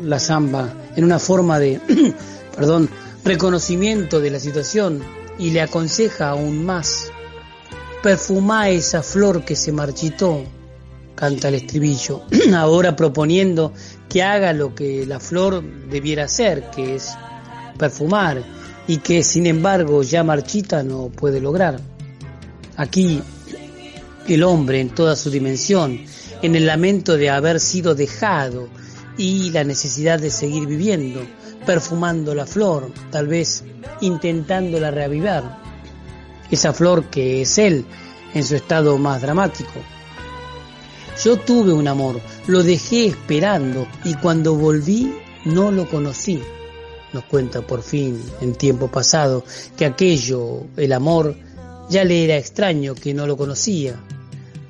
la 0.04 0.20
zamba 0.20 0.74
en 0.96 1.04
una 1.04 1.20
forma 1.20 1.60
de, 1.60 1.80
perdón, 2.56 2.90
reconocimiento 3.24 4.20
de 4.20 4.32
la 4.32 4.40
situación 4.40 5.02
y 5.38 5.52
le 5.52 5.62
aconseja 5.62 6.30
aún 6.30 6.66
más, 6.66 7.12
perfumá 8.02 8.70
esa 8.70 9.04
flor 9.04 9.44
que 9.46 9.56
se 9.56 9.72
marchitó, 9.72 10.44
canta 11.16 11.50
el 11.50 11.56
estribillo, 11.56 12.24
ahora 12.56 12.96
proponiendo 12.96 13.74
que 14.10 14.24
haga 14.24 14.54
lo 14.54 14.74
que 14.74 15.06
la 15.06 15.20
flor 15.20 15.64
debiera 15.90 16.26
hacer, 16.26 16.70
que 16.72 16.96
es 16.96 17.14
perfumar, 17.78 18.44
y 18.88 18.98
que 18.98 19.22
sin 19.22 19.46
embargo 19.46 20.02
ya 20.02 20.24
marchita 20.24 20.82
no 20.82 21.10
puede 21.10 21.42
lograr. 21.42 21.80
Aquí 22.78 23.22
el 24.36 24.44
hombre 24.44 24.82
en 24.82 24.90
toda 24.90 25.16
su 25.16 25.30
dimensión, 25.30 26.00
en 26.42 26.56
el 26.56 26.66
lamento 26.66 27.18
de 27.18 27.30
haber 27.30 27.60
sido 27.60 27.96
dejado 27.96 28.68
y 29.18 29.52
la 29.52 29.64
necesidad 29.64 30.20
de 30.20 30.30
seguir 30.30 30.68
viviendo, 30.68 31.22
perfumando 31.66 32.36
la 32.36 32.46
flor, 32.46 32.92
tal 33.12 33.28
vez 33.28 33.64
intentándola 34.02 34.92
reavivar. 34.92 35.60
Esa 36.52 36.74
flor 36.74 37.06
que 37.06 37.42
es 37.42 37.58
él 37.58 37.86
en 38.34 38.44
su 38.44 38.56
estado 38.56 38.98
más 38.98 39.22
dramático. 39.22 39.74
Yo 41.24 41.38
tuve 41.38 41.74
un 41.74 41.88
amor, 41.88 42.22
lo 42.46 42.62
dejé 42.62 43.08
esperando 43.08 43.88
y 44.04 44.14
cuando 44.16 44.54
volví 44.56 45.12
no 45.46 45.72
lo 45.72 45.90
conocí. 45.90 46.40
Nos 47.12 47.24
cuenta 47.24 47.62
por 47.62 47.82
fin, 47.82 48.22
en 48.42 48.54
tiempo 48.54 48.88
pasado, 48.90 49.44
que 49.76 49.86
aquello, 49.86 50.68
el 50.76 50.94
amor, 50.94 51.36
ya 51.90 52.04
le 52.04 52.26
era 52.26 52.38
extraño, 52.38 52.94
que 52.94 53.14
no 53.14 53.26
lo 53.26 53.38
conocía. 53.38 53.96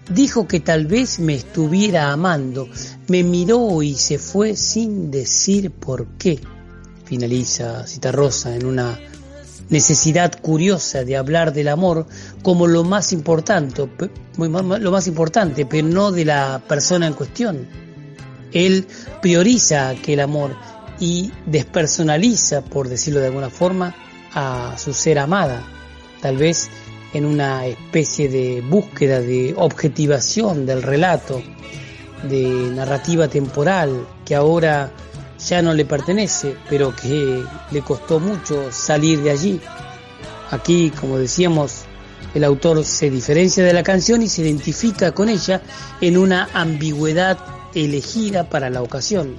Dijo 0.09 0.47
que 0.47 0.61
tal 0.61 0.87
vez 0.87 1.19
me 1.19 1.35
estuviera 1.35 2.11
amando, 2.11 2.69
me 3.07 3.23
miró 3.23 3.81
y 3.83 3.95
se 3.95 4.17
fue 4.17 4.55
sin 4.55 5.11
decir 5.11 5.71
por 5.71 6.07
qué. 6.17 6.39
Finaliza 7.03 7.85
Citarrosa 7.85 8.55
en 8.55 8.65
una 8.65 8.97
necesidad 9.69 10.39
curiosa 10.41 11.03
de 11.03 11.17
hablar 11.17 11.53
del 11.53 11.67
amor 11.67 12.07
como 12.41 12.67
lo 12.67 12.83
más 12.83 13.11
importante, 13.11 13.89
lo 14.37 14.91
más 14.91 15.07
importante, 15.07 15.65
pero 15.65 15.87
no 15.87 16.11
de 16.11 16.25
la 16.25 16.61
persona 16.67 17.07
en 17.07 17.13
cuestión. 17.13 17.67
Él 18.53 18.87
prioriza 19.21 19.89
aquel 19.89 20.21
amor 20.21 20.55
y 20.99 21.31
despersonaliza, 21.45 22.61
por 22.61 22.87
decirlo 22.87 23.19
de 23.19 23.27
alguna 23.27 23.49
forma, 23.49 23.93
a 24.33 24.75
su 24.77 24.93
ser 24.93 25.19
amada, 25.19 25.63
tal 26.21 26.37
vez 26.37 26.69
en 27.13 27.25
una 27.25 27.65
especie 27.65 28.29
de 28.29 28.61
búsqueda 28.61 29.21
de 29.21 29.53
objetivación 29.57 30.65
del 30.65 30.83
relato, 30.83 31.41
de 32.23 32.71
narrativa 32.73 33.27
temporal 33.27 34.07
que 34.25 34.35
ahora 34.35 34.91
ya 35.39 35.61
no 35.61 35.73
le 35.73 35.85
pertenece, 35.85 36.55
pero 36.69 36.95
que 36.95 37.43
le 37.71 37.81
costó 37.81 38.19
mucho 38.19 38.71
salir 38.71 39.21
de 39.21 39.31
allí. 39.31 39.61
Aquí, 40.51 40.91
como 40.91 41.17
decíamos, 41.17 41.83
el 42.33 42.43
autor 42.43 42.83
se 42.83 43.09
diferencia 43.09 43.63
de 43.63 43.73
la 43.73 43.83
canción 43.83 44.21
y 44.21 44.29
se 44.29 44.41
identifica 44.41 45.11
con 45.11 45.29
ella 45.29 45.61
en 46.01 46.17
una 46.17 46.49
ambigüedad 46.53 47.37
elegida 47.73 48.49
para 48.49 48.69
la 48.69 48.81
ocasión. 48.81 49.35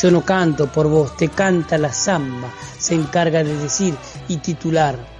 Yo 0.00 0.10
no 0.10 0.24
canto 0.24 0.70
por 0.70 0.88
vos, 0.88 1.16
te 1.16 1.28
canta 1.28 1.78
la 1.78 1.92
samba, 1.92 2.52
se 2.78 2.94
encarga 2.94 3.42
de 3.42 3.56
decir 3.56 3.94
y 4.28 4.36
titular 4.38 5.15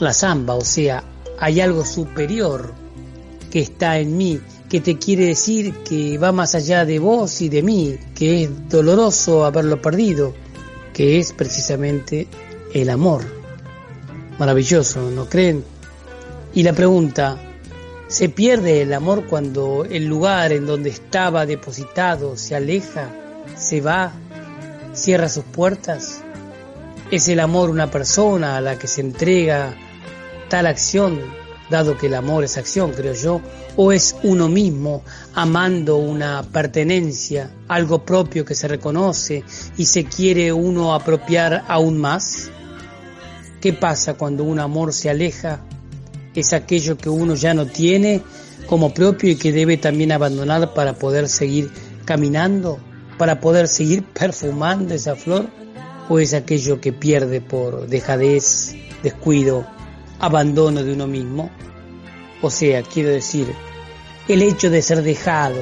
la 0.00 0.12
samba, 0.12 0.54
o 0.54 0.64
sea, 0.64 1.04
hay 1.38 1.60
algo 1.60 1.84
superior 1.84 2.72
que 3.50 3.60
está 3.60 3.98
en 3.98 4.16
mí 4.16 4.40
que 4.70 4.80
te 4.80 4.98
quiere 4.98 5.26
decir 5.26 5.74
que 5.82 6.16
va 6.16 6.30
más 6.30 6.54
allá 6.54 6.84
de 6.84 7.00
vos 7.00 7.42
y 7.42 7.48
de 7.48 7.60
mí, 7.60 7.98
que 8.14 8.44
es 8.44 8.68
doloroso 8.68 9.44
haberlo 9.44 9.82
perdido, 9.82 10.32
que 10.94 11.18
es 11.18 11.32
precisamente 11.32 12.28
el 12.72 12.88
amor. 12.88 13.24
Maravilloso, 14.38 15.10
¿no 15.10 15.28
creen? 15.28 15.64
Y 16.54 16.62
la 16.62 16.72
pregunta, 16.72 17.36
¿se 18.06 18.28
pierde 18.28 18.82
el 18.82 18.92
amor 18.92 19.26
cuando 19.26 19.84
el 19.84 20.06
lugar 20.06 20.52
en 20.52 20.66
donde 20.66 20.90
estaba 20.90 21.46
depositado 21.46 22.36
se 22.36 22.54
aleja, 22.54 23.10
se 23.56 23.80
va, 23.80 24.12
cierra 24.92 25.28
sus 25.28 25.44
puertas? 25.44 26.22
¿Es 27.10 27.28
el 27.28 27.40
amor 27.40 27.70
una 27.70 27.90
persona 27.90 28.56
a 28.56 28.60
la 28.60 28.78
que 28.78 28.86
se 28.86 29.00
entrega 29.00 29.74
tal 30.50 30.66
acción 30.66 31.18
dado 31.70 31.96
que 31.96 32.08
el 32.08 32.14
amor 32.14 32.44
es 32.44 32.58
acción, 32.58 32.92
creo 32.92 33.14
yo, 33.14 33.40
o 33.76 33.92
es 33.92 34.16
uno 34.24 34.48
mismo 34.48 35.02
amando 35.34 35.96
una 35.96 36.42
pertenencia, 36.42 37.50
algo 37.68 38.04
propio 38.04 38.44
que 38.44 38.56
se 38.56 38.68
reconoce 38.68 39.44
y 39.76 39.86
se 39.86 40.04
quiere 40.04 40.52
uno 40.52 40.94
apropiar 40.94 41.64
aún 41.68 41.96
más? 41.96 42.50
¿Qué 43.60 43.72
pasa 43.72 44.14
cuando 44.14 44.42
un 44.44 44.58
amor 44.58 44.92
se 44.92 45.08
aleja? 45.08 45.60
Es 46.34 46.52
aquello 46.52 46.98
que 46.98 47.08
uno 47.08 47.34
ya 47.34 47.54
no 47.54 47.66
tiene 47.66 48.22
como 48.66 48.92
propio 48.92 49.30
y 49.30 49.36
que 49.36 49.52
debe 49.52 49.76
también 49.76 50.12
abandonar 50.12 50.74
para 50.74 50.94
poder 50.94 51.28
seguir 51.28 51.70
caminando, 52.04 52.78
para 53.16 53.40
poder 53.40 53.68
seguir 53.68 54.04
perfumando 54.12 54.94
esa 54.94 55.14
flor, 55.14 55.46
o 56.08 56.18
es 56.18 56.34
aquello 56.34 56.80
que 56.80 56.92
pierde 56.92 57.40
por 57.40 57.86
dejadez, 57.86 58.74
descuido, 59.04 59.64
abandono 60.20 60.84
de 60.84 60.92
uno 60.92 61.06
mismo. 61.06 61.50
O 62.42 62.50
sea, 62.50 62.82
quiero 62.82 63.10
decir, 63.10 63.48
el 64.28 64.42
hecho 64.42 64.70
de 64.70 64.82
ser 64.82 65.02
dejado, 65.02 65.60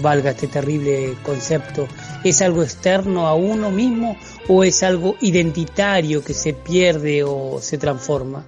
valga 0.00 0.30
este 0.30 0.46
terrible 0.46 1.14
concepto, 1.22 1.86
¿es 2.24 2.42
algo 2.42 2.62
externo 2.62 3.26
a 3.26 3.34
uno 3.34 3.70
mismo 3.70 4.16
o 4.48 4.64
es 4.64 4.82
algo 4.82 5.16
identitario 5.20 6.22
que 6.22 6.34
se 6.34 6.52
pierde 6.52 7.24
o 7.24 7.58
se 7.60 7.78
transforma? 7.78 8.44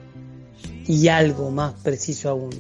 Y 0.87 1.09
algo 1.09 1.51
más 1.51 1.75
preciso 1.83 2.29
aún, 2.29 2.51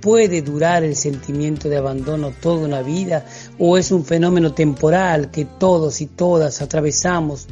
¿puede 0.00 0.40
durar 0.40 0.84
el 0.84 0.94
sentimiento 0.94 1.68
de 1.68 1.78
abandono 1.78 2.32
toda 2.40 2.64
una 2.64 2.82
vida 2.82 3.26
o 3.58 3.76
es 3.76 3.90
un 3.90 4.04
fenómeno 4.04 4.54
temporal 4.54 5.30
que 5.30 5.44
todos 5.44 6.00
y 6.00 6.06
todas 6.06 6.62
atravesamos 6.62 7.48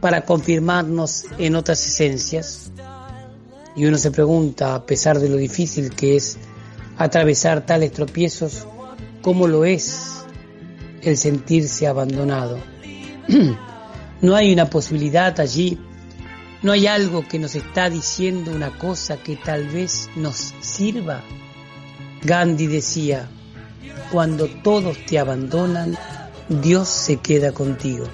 para 0.00 0.24
confirmarnos 0.24 1.24
en 1.38 1.56
otras 1.56 1.84
esencias? 1.84 2.70
Y 3.76 3.84
uno 3.84 3.98
se 3.98 4.10
pregunta, 4.10 4.74
a 4.74 4.86
pesar 4.86 5.18
de 5.18 5.28
lo 5.28 5.36
difícil 5.36 5.90
que 5.90 6.16
es 6.16 6.38
atravesar 6.96 7.66
tales 7.66 7.92
tropiezos, 7.92 8.66
¿cómo 9.20 9.46
lo 9.46 9.66
es 9.66 10.24
el 11.02 11.18
sentirse 11.18 11.86
abandonado? 11.86 12.58
no 14.22 14.34
hay 14.34 14.52
una 14.52 14.70
posibilidad 14.70 15.38
allí, 15.40 15.78
no 16.62 16.72
hay 16.72 16.86
algo 16.86 17.28
que 17.28 17.38
nos 17.38 17.54
está 17.54 17.90
diciendo 17.90 18.50
una 18.50 18.70
cosa 18.78 19.18
que 19.18 19.36
tal 19.36 19.68
vez 19.68 20.08
nos 20.16 20.54
sirva. 20.60 21.20
Gandhi 22.24 22.66
decía, 22.66 23.28
cuando 24.10 24.48
todos 24.62 24.96
te 25.04 25.18
abandonan, 25.18 25.98
Dios 26.48 26.88
se 26.88 27.18
queda 27.18 27.52
contigo. 27.52 28.06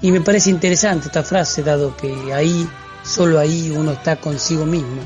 Y 0.00 0.12
me 0.12 0.20
parece 0.20 0.50
interesante 0.50 1.06
esta 1.06 1.24
frase, 1.24 1.64
dado 1.64 1.96
que 1.96 2.32
ahí 2.32 2.68
Solo 3.08 3.38
ahí 3.38 3.70
uno 3.70 3.92
está 3.92 4.16
consigo 4.16 4.66
mismo 4.66 5.00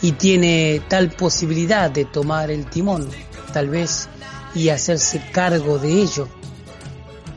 y 0.00 0.12
tiene 0.12 0.80
tal 0.88 1.10
posibilidad 1.10 1.90
de 1.90 2.06
tomar 2.06 2.50
el 2.50 2.64
timón, 2.64 3.06
tal 3.52 3.68
vez, 3.68 4.08
y 4.54 4.70
hacerse 4.70 5.22
cargo 5.32 5.78
de 5.78 6.00
ello. 6.00 6.28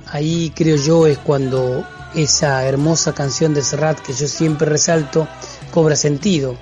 Ahí 0.07 0.53
creo 0.55 0.77
yo 0.77 1.05
es 1.05 1.17
cuando 1.17 1.85
esa 2.15 2.65
hermosa 2.65 3.13
canción 3.13 3.53
de 3.53 3.61
Serrat 3.61 3.99
que 3.99 4.13
yo 4.13 4.29
siempre 4.29 4.69
resalto 4.69 5.27
cobra 5.73 5.97
sentido. 5.97 6.55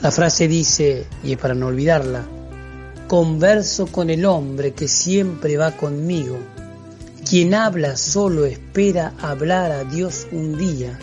La 0.00 0.10
frase 0.10 0.48
dice, 0.48 1.06
y 1.22 1.32
es 1.32 1.38
para 1.38 1.54
no 1.54 1.66
olvidarla, 1.66 2.24
converso 3.06 3.86
con 3.88 4.08
el 4.08 4.24
hombre 4.24 4.72
que 4.72 4.88
siempre 4.88 5.58
va 5.58 5.72
conmigo. 5.72 6.38
Quien 7.28 7.52
habla 7.52 7.98
solo 7.98 8.46
espera 8.46 9.12
hablar 9.20 9.72
a 9.72 9.84
Dios 9.84 10.26
un 10.32 10.56
día. 10.56 10.98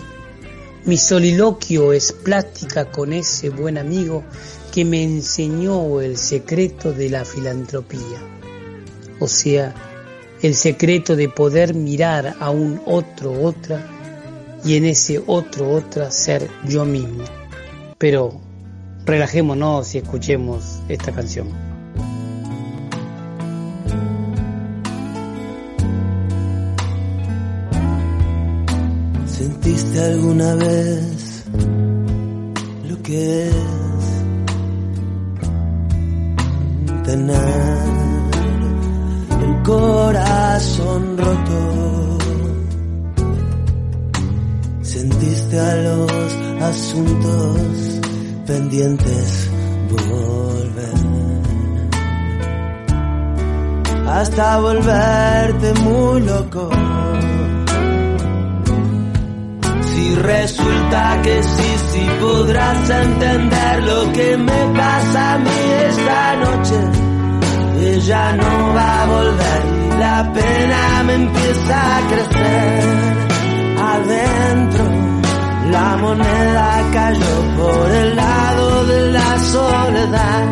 Mi 0.86 0.98
soliloquio 0.98 1.94
es 1.94 2.12
plática 2.12 2.92
con 2.92 3.12
ese 3.12 3.50
buen 3.50 3.80
amigo 3.80 4.24
que 4.72 4.86
me 4.86 5.02
enseñó 5.02 6.00
el 6.00 6.16
secreto 6.16 6.94
de 6.94 7.10
la 7.10 7.26
filantropía. 7.26 8.22
O 9.20 9.28
sea, 9.28 9.74
el 10.44 10.54
secreto 10.54 11.16
de 11.16 11.28
poder 11.28 11.74
mirar 11.74 12.36
a 12.40 12.52
un 12.52 12.80
otro 12.86 13.32
otra 13.32 13.84
y 14.64 14.76
en 14.76 14.86
ese 14.86 15.24
otro 15.26 15.72
otra 15.72 16.12
ser 16.12 16.48
yo 16.68 16.86
mismo. 16.86 17.24
Pero 17.98 18.40
relajémonos 19.08 19.96
y 19.96 19.98
escuchemos 19.98 20.82
esta 20.88 21.12
canción. 21.12 21.65
¿Sentiste 29.76 30.02
alguna 30.06 30.56
vez 30.56 31.44
lo 32.88 33.02
que 33.04 33.50
es 33.50 33.56
tener 37.04 37.84
el 39.44 39.64
corazón 39.64 41.18
roto? 41.18 42.18
¿Sentiste 44.82 45.60
a 45.60 45.76
los 45.76 46.12
asuntos 46.62 48.00
pendientes 48.48 49.50
volver? 49.92 50.94
Hasta 54.08 54.58
volverte 54.62 55.74
muy 55.82 56.22
loco. 56.22 56.70
Resulta 60.22 61.22
que 61.24 61.44
sí, 61.44 61.76
sí 61.92 62.08
podrás 62.20 62.90
entender 62.90 63.84
lo 63.84 64.12
que 64.14 64.38
me 64.38 64.78
pasa 64.78 65.34
a 65.34 65.38
mí 65.38 65.50
esta 65.90 66.36
noche. 66.38 66.76
Ella 67.82 68.36
no 68.38 68.74
va 68.74 69.02
a 69.02 69.06
volver 69.06 69.62
y 69.86 70.00
la 70.00 70.34
pena 70.34 71.04
me 71.04 71.14
empieza 71.16 71.98
a 71.98 72.08
crecer 72.08 73.26
adentro. 73.78 74.86
La 75.72 75.98
moneda 75.98 76.90
cayó 76.94 77.58
por 77.58 77.92
el 77.92 78.16
lado 78.16 78.86
de 78.86 79.12
la 79.12 79.40
soledad 79.40 80.46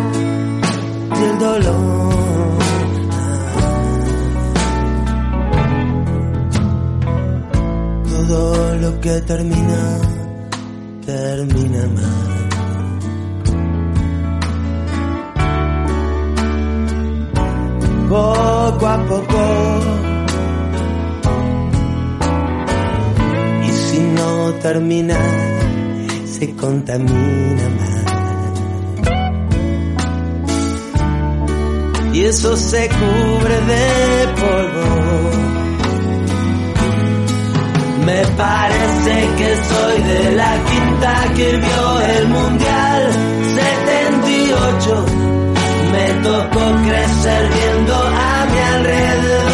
y 1.20 1.24
el 1.24 1.40
dolor. 1.40 2.13
Todo 8.34 8.76
lo 8.78 9.00
que 9.00 9.22
termina, 9.22 9.82
termina 11.06 11.82
mal. 11.98 12.50
Poco 18.10 18.88
a 18.88 18.98
poco. 19.12 19.44
Y 23.68 23.70
si 23.70 24.00
no 24.00 24.52
termina, 24.64 25.20
se 26.26 26.56
contamina 26.56 27.66
más. 27.78 28.06
Y 32.16 32.20
eso 32.26 32.58
se 32.58 32.90
cubre 32.90 33.58
de 33.72 34.28
polvo. 34.42 35.63
Me 38.06 38.22
parece 38.36 39.30
que 39.38 39.56
soy 39.70 40.02
de 40.02 40.32
la 40.34 40.54
quinta 40.70 41.34
que 41.36 41.58
vio 41.58 42.02
el 42.02 42.28
Mundial 42.28 43.12
78. 43.56 45.06
Me 45.92 46.08
tocó 46.22 46.66
crecer 46.86 47.50
viendo 47.54 47.96
a 47.96 48.46
mi 48.52 48.60
alrededor 48.60 49.53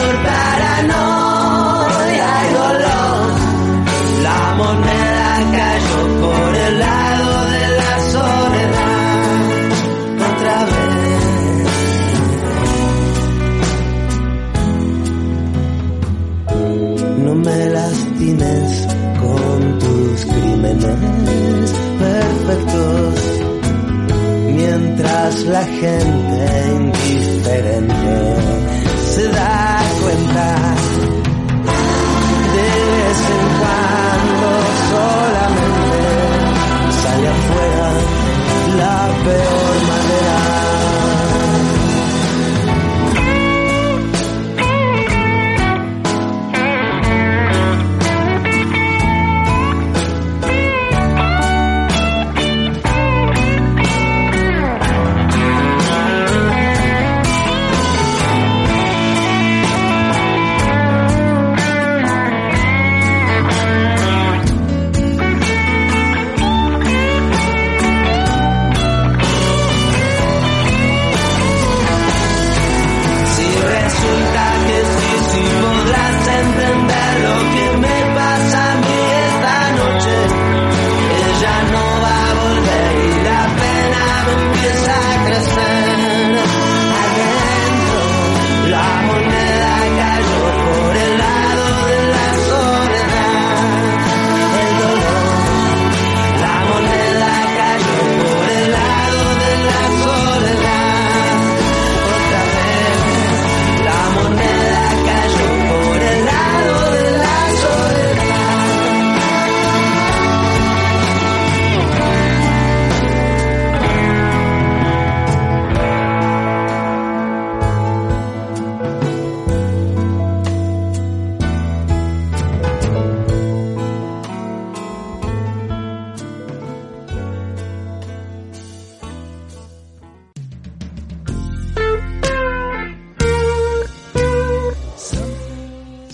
la 25.50 25.66
gente 25.66 26.72
indiferente 26.76 27.99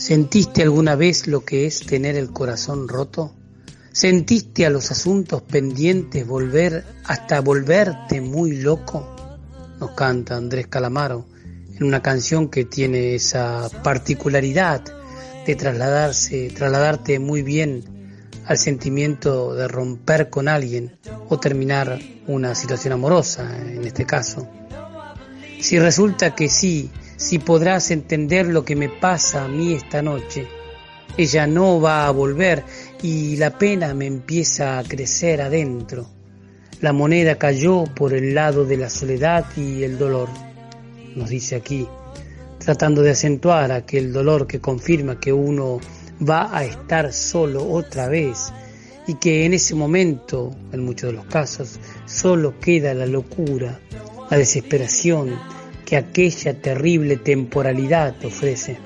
¿Sentiste 0.05 0.61
alguna 0.61 0.95
vez 0.95 1.25
lo 1.25 1.43
que 1.43 1.65
es 1.65 1.79
tener 1.79 2.15
el 2.15 2.31
corazón 2.31 2.87
roto? 2.87 3.33
¿Sentiste 3.91 4.67
a 4.67 4.69
los 4.69 4.91
asuntos 4.91 5.41
pendientes 5.41 6.27
volver 6.27 6.85
hasta 7.05 7.41
volverte 7.41 8.21
muy 8.21 8.57
loco? 8.57 9.15
Nos 9.79 9.95
canta 9.95 10.37
Andrés 10.37 10.67
Calamaro 10.67 11.25
en 11.75 11.83
una 11.85 12.03
canción 12.03 12.49
que 12.49 12.65
tiene 12.65 13.15
esa 13.15 13.67
particularidad 13.81 14.83
de 15.43 15.55
trasladarse, 15.55 16.51
trasladarte 16.55 17.17
muy 17.17 17.41
bien 17.41 18.21
al 18.45 18.59
sentimiento 18.59 19.55
de 19.55 19.67
romper 19.67 20.29
con 20.29 20.47
alguien 20.47 20.99
o 21.29 21.39
terminar 21.39 21.99
una 22.27 22.53
situación 22.53 22.93
amorosa, 22.93 23.57
en 23.57 23.83
este 23.83 24.05
caso. 24.05 24.47
Si 25.59 25.79
resulta 25.79 26.35
que 26.35 26.47
sí, 26.47 26.91
si 27.17 27.39
podrás 27.39 27.91
entender 27.91 28.47
lo 28.47 28.65
que 28.65 28.75
me 28.75 28.89
pasa 28.89 29.45
a 29.45 29.47
mí 29.47 29.73
esta 29.73 30.01
noche, 30.01 30.47
ella 31.17 31.47
no 31.47 31.79
va 31.79 32.07
a 32.07 32.11
volver 32.11 32.63
y 33.01 33.37
la 33.37 33.57
pena 33.57 33.93
me 33.93 34.05
empieza 34.05 34.77
a 34.77 34.83
crecer 34.83 35.41
adentro. 35.41 36.07
La 36.81 36.91
moneda 36.91 37.35
cayó 37.35 37.85
por 37.85 38.13
el 38.13 38.35
lado 38.35 38.65
de 38.65 38.77
la 38.77 38.89
soledad 38.89 39.45
y 39.55 39.83
el 39.83 39.97
dolor, 39.97 40.27
nos 41.15 41.29
dice 41.29 41.55
aquí, 41.55 41.87
tratando 42.59 43.01
de 43.01 43.11
acentuar 43.11 43.71
aquel 43.71 44.11
dolor 44.11 44.45
que 44.45 44.59
confirma 44.59 45.19
que 45.19 45.31
uno 45.31 45.79
va 46.27 46.55
a 46.55 46.65
estar 46.65 47.13
solo 47.13 47.65
otra 47.65 48.09
vez 48.09 48.51
y 49.07 49.15
que 49.15 49.45
en 49.45 49.53
ese 49.53 49.75
momento, 49.75 50.53
en 50.73 50.83
muchos 50.83 51.11
de 51.11 51.17
los 51.17 51.25
casos, 51.27 51.79
solo 52.05 52.59
queda 52.59 52.93
la 52.93 53.05
locura, 53.05 53.79
la 54.29 54.37
desesperación 54.37 55.37
que 55.85 55.95
aquella 55.95 56.59
terrible 56.59 57.17
temporalidad 57.17 58.15
ofrece. 58.25 58.77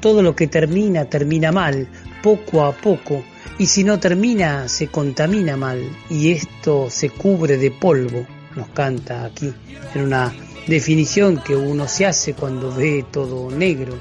Todo 0.00 0.22
lo 0.22 0.34
que 0.34 0.46
termina 0.46 1.04
termina 1.04 1.52
mal, 1.52 1.88
poco 2.22 2.64
a 2.64 2.72
poco, 2.72 3.22
y 3.58 3.66
si 3.66 3.84
no 3.84 4.00
termina 4.00 4.68
se 4.68 4.88
contamina 4.88 5.56
mal, 5.56 5.80
y 6.10 6.32
esto 6.32 6.88
se 6.90 7.10
cubre 7.10 7.58
de 7.58 7.70
polvo, 7.70 8.26
nos 8.56 8.68
canta 8.68 9.24
aquí, 9.24 9.52
en 9.94 10.02
una 10.02 10.32
definición 10.66 11.42
que 11.42 11.54
uno 11.54 11.86
se 11.86 12.06
hace 12.06 12.34
cuando 12.34 12.74
ve 12.74 13.04
todo 13.10 13.50
negro 13.50 13.98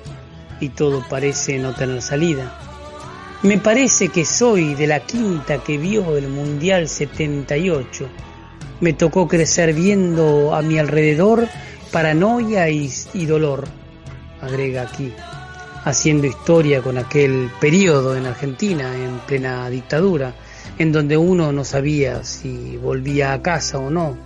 y 0.60 0.70
todo 0.70 1.04
parece 1.10 1.58
no 1.58 1.74
tener 1.74 2.02
salida. 2.02 2.58
Me 3.44 3.58
parece 3.58 4.10
que 4.10 4.24
soy 4.24 4.76
de 4.76 4.86
la 4.86 5.00
quinta 5.00 5.64
que 5.64 5.78
vio 5.78 6.16
el 6.16 6.28
Mundial 6.28 6.88
78. 6.88 8.08
Me 8.80 8.94
tocó 8.94 9.28
crecer 9.28 9.74
viendo 9.74 10.54
a 10.54 10.62
mi 10.62 10.78
alrededor 10.78 11.48
paranoia 11.92 12.70
y, 12.70 13.26
dolor, 13.26 13.66
agrega 14.42 14.84
aquí, 14.84 15.12
haciendo 15.84 16.26
historia 16.26 16.82
con 16.82 16.98
aquel 16.98 17.50
periodo 17.60 18.16
en 18.16 18.26
Argentina, 18.26 18.96
en 18.96 19.20
plena 19.20 19.70
dictadura, 19.70 20.34
en 20.78 20.92
donde 20.92 21.18
uno 21.18 21.52
no 21.52 21.66
sabía 21.66 22.24
si 22.24 22.78
volvía 22.78 23.34
a 23.34 23.42
casa 23.42 23.78
o 23.78 23.90
no, 23.90 24.18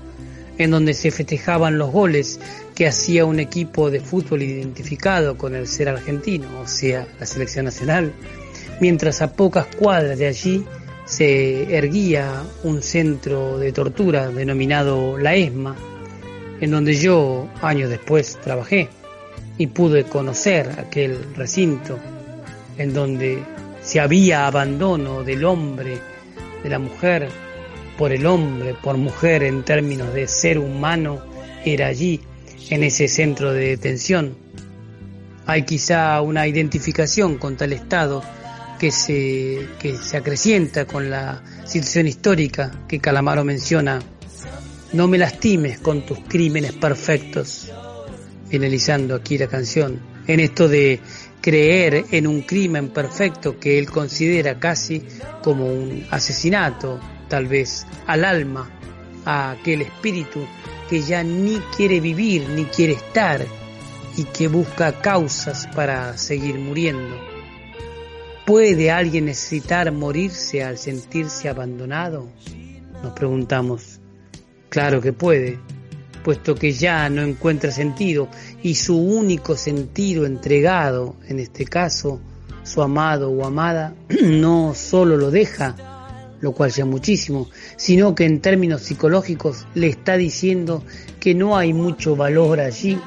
en 0.57 0.71
donde 0.71 0.93
se 0.93 1.11
festejaban 1.11 1.77
los 1.77 1.91
goles 1.91 2.39
que 2.75 2.87
hacía 2.87 3.25
un 3.25 3.39
equipo 3.39 3.89
de 3.89 3.99
fútbol 3.99 4.43
identificado 4.43 5.37
con 5.37 5.55
el 5.55 5.67
ser 5.67 5.89
argentino, 5.89 6.47
o 6.61 6.67
sea, 6.67 7.07
la 7.19 7.25
selección 7.25 7.65
nacional, 7.65 8.13
mientras 8.79 9.21
a 9.21 9.33
pocas 9.33 9.65
cuadras 9.75 10.19
de 10.19 10.27
allí 10.27 10.65
se 11.05 11.75
erguía 11.75 12.43
un 12.63 12.81
centro 12.81 13.57
de 13.57 13.71
tortura 13.71 14.29
denominado 14.29 15.17
La 15.17 15.35
ESMA, 15.35 15.75
en 16.61 16.71
donde 16.71 16.95
yo 16.95 17.47
años 17.61 17.89
después 17.89 18.39
trabajé 18.41 18.89
y 19.57 19.67
pude 19.67 20.03
conocer 20.03 20.69
aquel 20.79 21.35
recinto 21.35 21.99
en 22.77 22.93
donde 22.93 23.43
si 23.81 23.99
había 23.99 24.47
abandono 24.47 25.23
del 25.23 25.45
hombre, 25.45 25.99
de 26.63 26.69
la 26.69 26.79
mujer, 26.79 27.29
por 27.97 28.11
el 28.11 28.25
hombre, 28.25 28.75
por 28.81 28.97
mujer 28.97 29.43
en 29.43 29.63
términos 29.63 30.13
de 30.13 30.27
ser 30.27 30.57
humano, 30.57 31.21
era 31.63 31.87
allí, 31.87 32.21
en 32.69 32.83
ese 32.83 33.07
centro 33.07 33.53
de 33.53 33.69
detención. 33.69 34.35
Hay 35.45 35.63
quizá 35.63 36.21
una 36.21 36.47
identificación 36.47 37.37
con 37.37 37.55
tal 37.55 37.73
estado 37.73 38.23
que 38.79 38.91
se, 38.91 39.67
que 39.79 39.95
se 39.97 40.17
acrecienta 40.17 40.85
con 40.85 41.09
la 41.09 41.43
situación 41.65 42.07
histórica 42.07 42.71
que 42.87 42.99
Calamaro 42.99 43.43
menciona. 43.43 44.01
No 44.95 45.09
me 45.09 45.17
lastimes 45.17 45.79
con 45.79 46.05
tus 46.05 46.19
crímenes 46.19 46.71
perfectos. 46.71 47.69
Finalizando 48.47 49.13
aquí 49.13 49.37
la 49.37 49.47
canción, 49.47 49.99
en 50.25 50.39
esto 50.39 50.69
de 50.69 51.01
creer 51.41 52.05
en 52.11 52.25
un 52.25 52.43
crimen 52.43 52.87
perfecto 52.87 53.59
que 53.59 53.77
él 53.77 53.91
considera 53.91 54.57
casi 54.57 55.03
como 55.43 55.65
un 55.67 56.07
asesinato, 56.11 56.97
tal 57.27 57.45
vez 57.47 57.85
al 58.07 58.23
alma, 58.23 58.71
a 59.25 59.51
aquel 59.51 59.81
espíritu 59.81 60.39
que 60.89 61.01
ya 61.01 61.23
ni 61.23 61.57
quiere 61.75 61.99
vivir 61.99 62.47
ni 62.47 62.63
quiere 62.63 62.93
estar 62.93 63.45
y 64.15 64.23
que 64.23 64.47
busca 64.47 65.01
causas 65.01 65.67
para 65.75 66.17
seguir 66.17 66.57
muriendo. 66.57 67.17
¿Puede 68.45 68.91
alguien 68.91 69.25
necesitar 69.25 69.91
morirse 69.91 70.63
al 70.63 70.77
sentirse 70.77 71.49
abandonado? 71.49 72.29
Nos 73.03 73.11
preguntamos. 73.11 73.94
Claro 74.75 74.99
que 74.99 75.13
puede, 75.13 75.57
puesto 76.21 76.53
que 76.53 76.73
ya 76.73 77.09
no 77.09 77.21
encuentra 77.21 77.71
sentido 77.71 78.27
y 78.61 78.75
su 78.75 78.97
único 78.97 79.55
sentido 79.55 80.25
entregado, 80.25 81.15
en 81.29 81.39
este 81.39 81.63
caso, 81.63 82.19
su 82.63 82.81
amado 82.81 83.31
o 83.31 83.45
amada, 83.45 83.95
no 84.21 84.73
solo 84.75 85.15
lo 85.15 85.31
deja, 85.31 85.77
lo 86.41 86.51
cual 86.51 86.71
ya 86.71 86.83
muchísimo, 86.83 87.49
sino 87.77 88.15
que 88.15 88.25
en 88.25 88.41
términos 88.41 88.81
psicológicos 88.81 89.65
le 89.75 89.87
está 89.87 90.17
diciendo 90.17 90.83
que 91.21 91.33
no 91.33 91.55
hay 91.55 91.71
mucho 91.71 92.17
valor 92.17 92.59
allí 92.59 92.99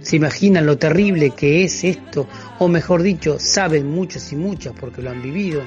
¿Se 0.00 0.16
imaginan 0.16 0.66
lo 0.66 0.76
terrible 0.76 1.30
que 1.30 1.62
es 1.62 1.84
esto? 1.84 2.26
O 2.58 2.66
mejor 2.66 3.04
dicho, 3.04 3.38
saben 3.38 3.88
muchos 3.92 4.32
y 4.32 4.36
muchas 4.36 4.74
porque 4.74 5.02
lo 5.02 5.10
han 5.10 5.22
vivido. 5.22 5.62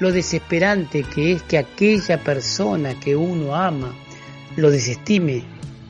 Lo 0.00 0.10
desesperante 0.10 1.04
que 1.04 1.30
es 1.30 1.42
que 1.42 1.58
aquella 1.58 2.24
persona 2.24 2.98
que 2.98 3.14
uno 3.14 3.54
ama 3.54 3.94
lo 4.56 4.70
desestime, 4.70 5.44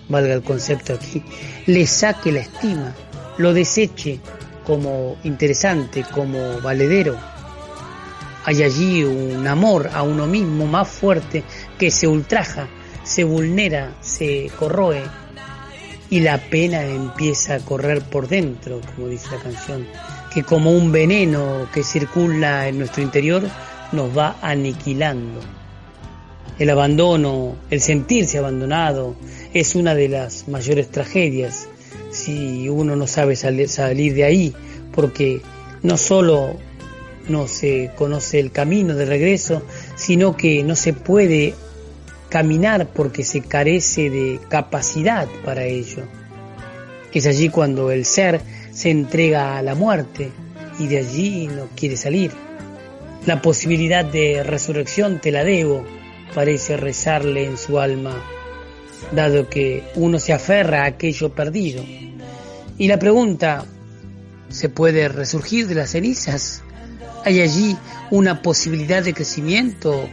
valga 0.08 0.34
el 0.34 0.42
concepto 0.42 0.94
aquí, 0.94 1.22
le 1.66 1.86
saque 1.86 2.32
la 2.32 2.40
estima, 2.40 2.94
lo 3.38 3.52
deseche 3.52 4.20
como 4.64 5.16
interesante, 5.24 6.04
como 6.12 6.60
valedero. 6.60 7.16
Hay 8.44 8.62
allí 8.62 9.02
un 9.02 9.46
amor 9.46 9.90
a 9.92 10.02
uno 10.02 10.26
mismo 10.26 10.66
más 10.66 10.88
fuerte 10.88 11.42
que 11.78 11.90
se 11.90 12.06
ultraja, 12.06 12.68
se 13.02 13.24
vulnera, 13.24 13.94
se 14.00 14.50
corroe, 14.58 15.02
y 16.10 16.20
la 16.20 16.38
pena 16.38 16.82
empieza 16.82 17.56
a 17.56 17.60
correr 17.60 18.02
por 18.02 18.28
dentro, 18.28 18.80
como 18.94 19.08
dice 19.08 19.28
la 19.32 19.42
canción, 19.42 19.86
que 20.32 20.44
como 20.44 20.70
un 20.70 20.92
veneno 20.92 21.68
que 21.72 21.82
circula 21.82 22.68
en 22.68 22.78
nuestro 22.78 23.02
interior 23.02 23.42
nos 23.92 24.16
va 24.16 24.36
aniquilando. 24.42 25.40
El 26.58 26.70
abandono, 26.70 27.56
el 27.70 27.80
sentirse 27.80 28.38
abandonado, 28.38 29.16
es 29.52 29.74
una 29.74 29.94
de 29.94 30.08
las 30.08 30.48
mayores 30.48 30.90
tragedias 30.90 31.68
si 32.10 32.68
uno 32.68 32.96
no 32.96 33.06
sabe 33.06 33.36
salir 33.36 34.14
de 34.14 34.24
ahí, 34.24 34.54
porque 34.92 35.42
no 35.82 35.96
solo 35.96 36.56
no 37.28 37.48
se 37.48 37.90
conoce 37.96 38.40
el 38.40 38.52
camino 38.52 38.94
de 38.94 39.04
regreso, 39.04 39.62
sino 39.96 40.36
que 40.36 40.62
no 40.62 40.76
se 40.76 40.92
puede 40.92 41.54
caminar 42.28 42.88
porque 42.88 43.24
se 43.24 43.40
carece 43.40 44.10
de 44.10 44.40
capacidad 44.48 45.28
para 45.44 45.64
ello. 45.64 46.04
Es 47.12 47.26
allí 47.26 47.48
cuando 47.48 47.90
el 47.90 48.04
ser 48.04 48.42
se 48.72 48.90
entrega 48.90 49.56
a 49.56 49.62
la 49.62 49.74
muerte 49.74 50.30
y 50.78 50.86
de 50.86 50.98
allí 50.98 51.46
no 51.46 51.68
quiere 51.74 51.96
salir. 51.96 52.30
La 53.24 53.40
posibilidad 53.40 54.04
de 54.04 54.42
resurrección 54.42 55.18
te 55.18 55.32
la 55.32 55.42
debo, 55.42 55.82
parece 56.34 56.76
rezarle 56.76 57.44
en 57.44 57.56
su 57.56 57.78
alma, 57.78 58.14
dado 59.12 59.48
que 59.48 59.84
uno 59.94 60.18
se 60.18 60.32
aferra 60.32 60.82
a 60.82 60.86
aquello 60.86 61.34
perdido. 61.34 61.84
Y 62.78 62.88
la 62.88 62.98
pregunta, 62.98 63.64
¿se 64.48 64.68
puede 64.68 65.08
resurgir 65.08 65.66
de 65.66 65.74
las 65.74 65.90
cenizas? 65.90 66.62
¿Hay 67.24 67.40
allí 67.40 67.76
una 68.10 68.42
posibilidad 68.42 69.02
de 69.02 69.14
crecimiento, 69.14 70.08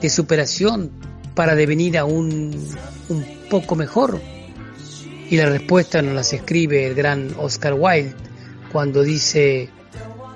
de 0.00 0.10
superación 0.10 0.90
para 1.34 1.54
devenir 1.54 1.98
aún 1.98 2.54
un 3.08 3.24
poco 3.50 3.74
mejor? 3.74 4.20
Y 5.30 5.36
la 5.36 5.46
respuesta 5.46 6.02
nos 6.02 6.14
las 6.14 6.32
escribe 6.32 6.86
el 6.86 6.94
gran 6.94 7.34
Oscar 7.38 7.74
Wilde 7.74 8.14
cuando 8.70 9.02
dice, 9.02 9.70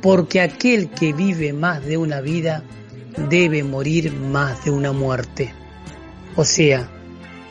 porque 0.00 0.40
aquel 0.40 0.90
que 0.90 1.12
vive 1.12 1.52
más 1.52 1.84
de 1.84 1.96
una 1.96 2.20
vida 2.20 2.62
debe 3.28 3.62
morir 3.64 4.12
más 4.12 4.64
de 4.64 4.70
una 4.70 4.92
muerte. 4.92 5.52
O 6.36 6.44
sea, 6.44 6.88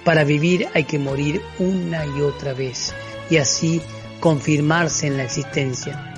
para 0.03 0.23
vivir 0.23 0.67
hay 0.73 0.85
que 0.85 0.99
morir 0.99 1.41
una 1.59 2.05
y 2.05 2.21
otra 2.21 2.53
vez 2.53 2.93
y 3.29 3.37
así 3.37 3.81
confirmarse 4.19 5.07
en 5.07 5.17
la 5.17 5.23
existencia. 5.23 6.13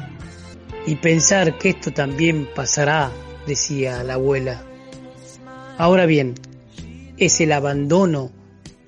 Y 0.85 0.95
pensar 0.95 1.57
que 1.57 1.69
esto 1.69 1.91
también 1.91 2.47
pasará, 2.55 3.11
decía 3.45 4.03
la 4.03 4.13
abuela. 4.15 4.63
Ahora 5.77 6.05
bien, 6.05 6.35
¿Es 7.19 7.41
el 7.41 7.51
abandono 7.51 8.31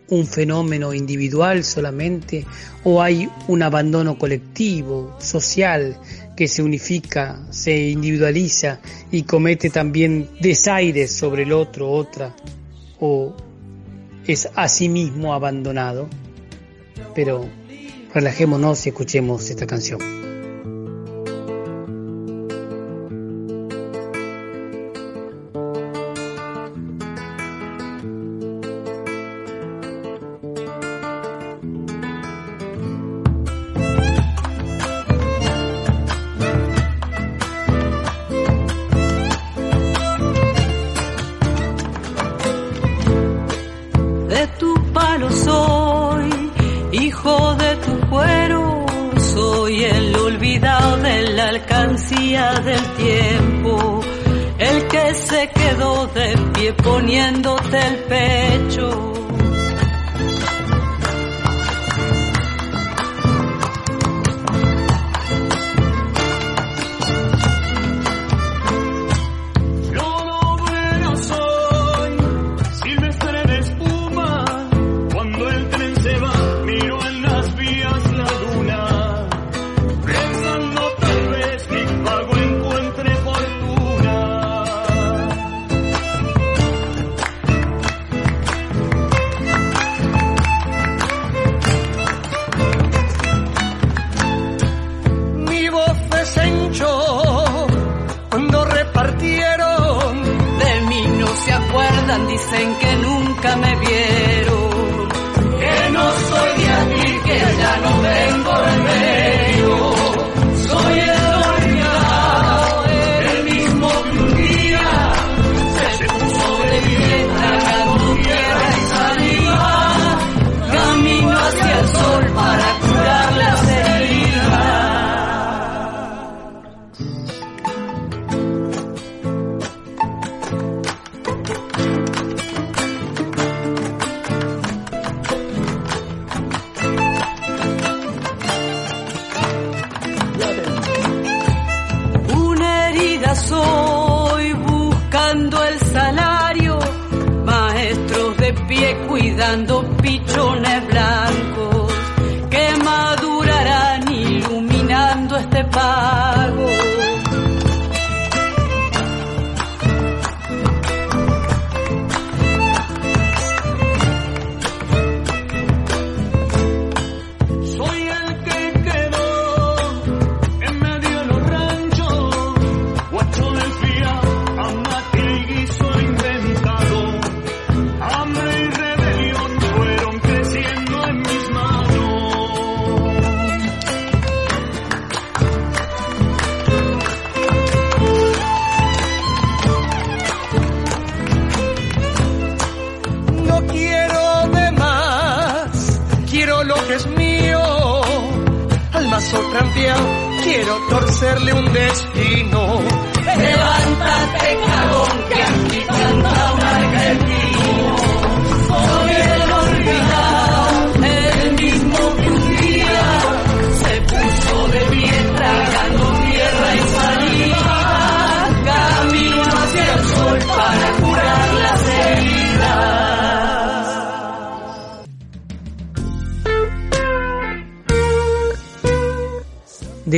un 0.08 0.26
fenómeno 0.26 0.94
individual 0.94 1.66
solamente 1.66 2.46
o 2.86 3.02
hay 3.02 3.30
un 3.50 3.62
abandono 3.62 4.18
colectivo, 4.18 5.18
social, 5.20 5.98
que 6.42 6.48
se 6.48 6.64
unifica, 6.64 7.40
se 7.52 7.90
individualiza 7.90 8.80
y 9.12 9.22
comete 9.22 9.70
también 9.70 10.28
desaires 10.40 11.12
sobre 11.12 11.44
el 11.44 11.54
otro, 11.54 11.92
otra, 11.92 12.36
o 13.00 13.36
es 14.26 14.50
a 14.56 14.68
sí 14.68 14.90
mismo 14.90 15.36
abandonado. 15.36 16.10
Pero 17.14 17.48
relajémonos 18.12 18.88
y 18.88 18.90
escuchemos 18.90 19.52
esta 19.52 19.68
canción. 19.68 20.21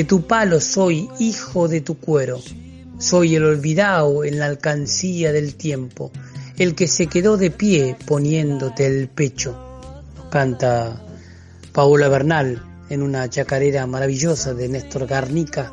De 0.04 0.10
tu 0.10 0.28
palo 0.28 0.60
soy 0.60 1.10
hijo 1.18 1.70
de 1.70 1.80
tu 1.80 1.98
cuero, 1.98 2.42
soy 3.00 3.36
el 3.36 3.46
olvidado 3.46 4.26
en 4.26 4.38
la 4.38 4.48
alcancía 4.48 5.32
del 5.32 5.56
tiempo, 5.56 6.12
el 6.58 6.76
que 6.76 6.90
se 6.90 7.08
quedó 7.08 7.38
de 7.38 7.52
pie 7.52 7.96
poniéndote 8.06 8.86
el 8.86 9.08
pecho. 9.08 9.58
Canta 10.30 11.02
Paula 11.72 12.10
Bernal 12.10 12.62
en 12.90 13.02
una 13.02 13.30
chacarera 13.30 13.88
maravillosa 13.88 14.54
de 14.54 14.68
Néstor 14.68 15.08
Garnica 15.08 15.72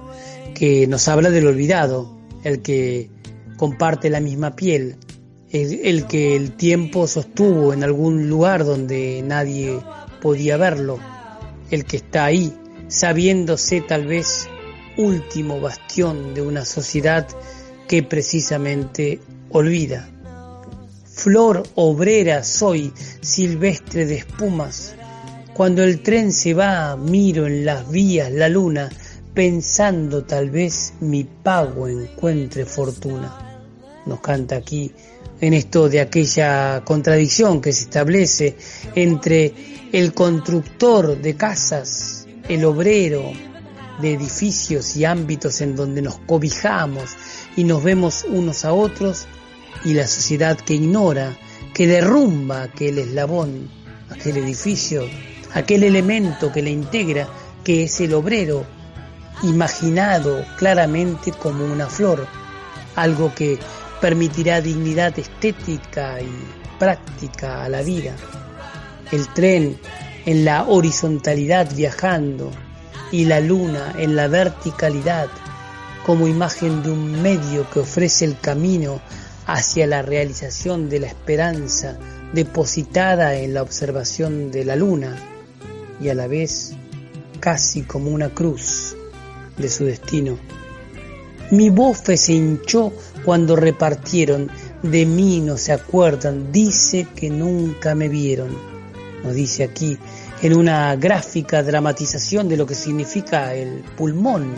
que 0.55 0.87
nos 0.87 1.09
habla 1.09 1.31
del 1.31 1.49
olvidado, 1.49 2.17
el 2.45 2.63
que 2.63 3.11
comparte 3.57 4.11
la 4.11 4.21
misma 4.21 4.55
piel, 4.55 4.95
el, 5.51 5.81
el 5.83 6.07
que 6.07 6.37
el 6.37 6.53
tiempo 6.53 7.09
sostuvo 7.09 7.73
en 7.73 7.83
algún 7.83 8.29
lugar 8.29 8.65
donde 8.65 9.25
nadie 9.25 9.81
podía 10.23 10.57
verlo, 10.57 11.01
el 11.73 11.85
que 11.85 11.97
está 11.97 12.27
ahí 12.27 12.60
sabiéndose 12.91 13.81
tal 13.81 14.07
vez 14.07 14.49
último 14.97 15.61
bastión 15.61 16.35
de 16.35 16.43
una 16.43 16.65
sociedad 16.65 17.27
que 17.89 18.03
precisamente 18.03 19.21
olvida. 19.51 20.09
Flor 21.05 21.63
obrera 21.77 22.43
soy, 22.43 22.93
silvestre 23.21 24.07
de 24.07 24.17
espumas. 24.17 24.95
Cuando 25.55 25.85
el 25.85 26.03
tren 26.03 26.33
se 26.33 26.53
va, 26.53 26.97
miro 26.97 27.47
en 27.47 27.65
las 27.65 27.89
vías 27.91 28.31
la 28.33 28.49
luna, 28.49 28.91
pensando 29.35 30.25
tal 30.25 30.51
vez 30.51 30.95
mi 31.01 31.25
pago 31.25 31.87
encuentre 31.87 32.65
fortuna. 32.65 33.63
Nos 34.07 34.21
canta 34.21 34.57
aquí 34.57 34.93
en 35.41 35.55
esto 35.55 35.89
de 35.89 36.01
aquella 36.01 36.83
contradicción 36.85 37.61
que 37.61 37.73
se 37.73 37.85
establece 37.85 38.57
entre 38.95 39.55
el 39.93 40.13
constructor 40.13 41.21
de 41.21 41.37
casas 41.37 42.20
el 42.51 42.65
obrero 42.65 43.33
de 44.01 44.15
edificios 44.15 44.97
y 44.97 45.05
ámbitos 45.05 45.61
en 45.61 45.77
donde 45.77 46.03
nos 46.03 46.19
cobijamos 46.19 47.11
y 47.55 47.63
nos 47.63 47.85
vemos 47.85 48.27
unos 48.29 48.65
a 48.65 48.73
otros 48.73 49.27
y 49.85 49.95
la 49.95 50.09
sociedad 50.09 50.59
que 50.59 50.75
ignora, 50.75 51.39
que 51.73 51.87
derrumba 51.87 52.65
aquel 52.65 52.99
eslabón, 52.99 53.71
aquel 54.11 54.39
edificio, 54.39 55.05
aquel 55.55 55.85
elemento 55.85 56.51
que 56.51 56.63
le 56.63 56.71
integra, 56.71 57.29
que 57.63 57.85
es 57.85 58.01
el 58.01 58.15
obrero, 58.15 58.67
imaginado 59.45 60.45
claramente 60.59 61.31
como 61.31 61.65
una 61.65 61.87
flor, 61.87 62.27
algo 62.97 63.33
que 63.33 63.61
permitirá 64.01 64.61
dignidad 64.61 65.17
estética 65.21 66.21
y 66.21 66.29
práctica 66.81 67.63
a 67.63 67.69
la 67.69 67.83
vida. 67.83 68.17
El 69.13 69.29
tren 69.29 69.79
en 70.27 70.45
la 70.45 70.65
horizontalidad 70.65 71.75
viajando 71.75 72.51
y 73.13 73.25
la 73.25 73.41
luna 73.41 73.95
en 73.99 74.17
la 74.17 74.29
verticalidad 74.29 75.29
como 76.05 76.29
imagen 76.29 76.83
de 76.83 76.91
un 76.91 77.23
medio 77.23 77.69
que 77.71 77.81
ofrece 77.81 78.25
el 78.25 78.39
camino 78.39 79.01
hacia 79.47 79.87
la 79.87 80.03
realización 80.03 80.89
de 80.89 81.01
la 81.01 81.07
esperanza 81.07 81.99
depositada 82.33 83.35
en 83.35 83.55
la 83.55 83.63
observación 83.63 84.51
de 84.51 84.65
la 84.65 84.77
luna 84.77 85.17
y 86.01 86.09
a 86.09 86.15
la 86.15 86.27
vez 86.27 86.75
casi 87.41 87.83
como 87.83 88.11
una 88.11 88.31
cruz 88.31 88.97
de 89.57 89.69
su 89.69 89.85
destino. 89.85 90.39
Mi 91.51 91.69
bofe 91.69 92.17
se 92.17 92.35
hinchó 92.35 92.93
cuando 93.25 93.57
repartieron, 93.57 94.51
de 94.83 95.05
mí 95.05 95.41
no 95.41 95.57
se 95.57 95.73
acuerdan, 95.73 96.53
dice 96.53 97.09
que 97.17 97.29
nunca 97.29 97.95
me 97.95 98.09
vieron. 98.09 98.57
Nos 99.25 99.35
dice 99.35 99.65
aquí 99.65 99.99
en 100.43 100.57
una 100.57 100.97
gráfica 100.97 101.63
dramatización 101.63 102.49
de 102.49 102.57
lo 102.57 102.67
que 102.67 102.75
significa 102.75 103.55
el 103.55 103.83
pulmón, 103.97 104.55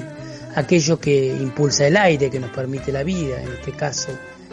aquello 0.54 0.98
que 0.98 1.26
impulsa 1.26 1.86
el 1.86 1.96
aire, 1.96 2.30
que 2.30 2.38
nos 2.38 2.50
permite 2.50 2.92
la 2.92 3.02
vida, 3.02 3.42
en 3.42 3.48
este 3.48 3.72
caso, 3.72 4.10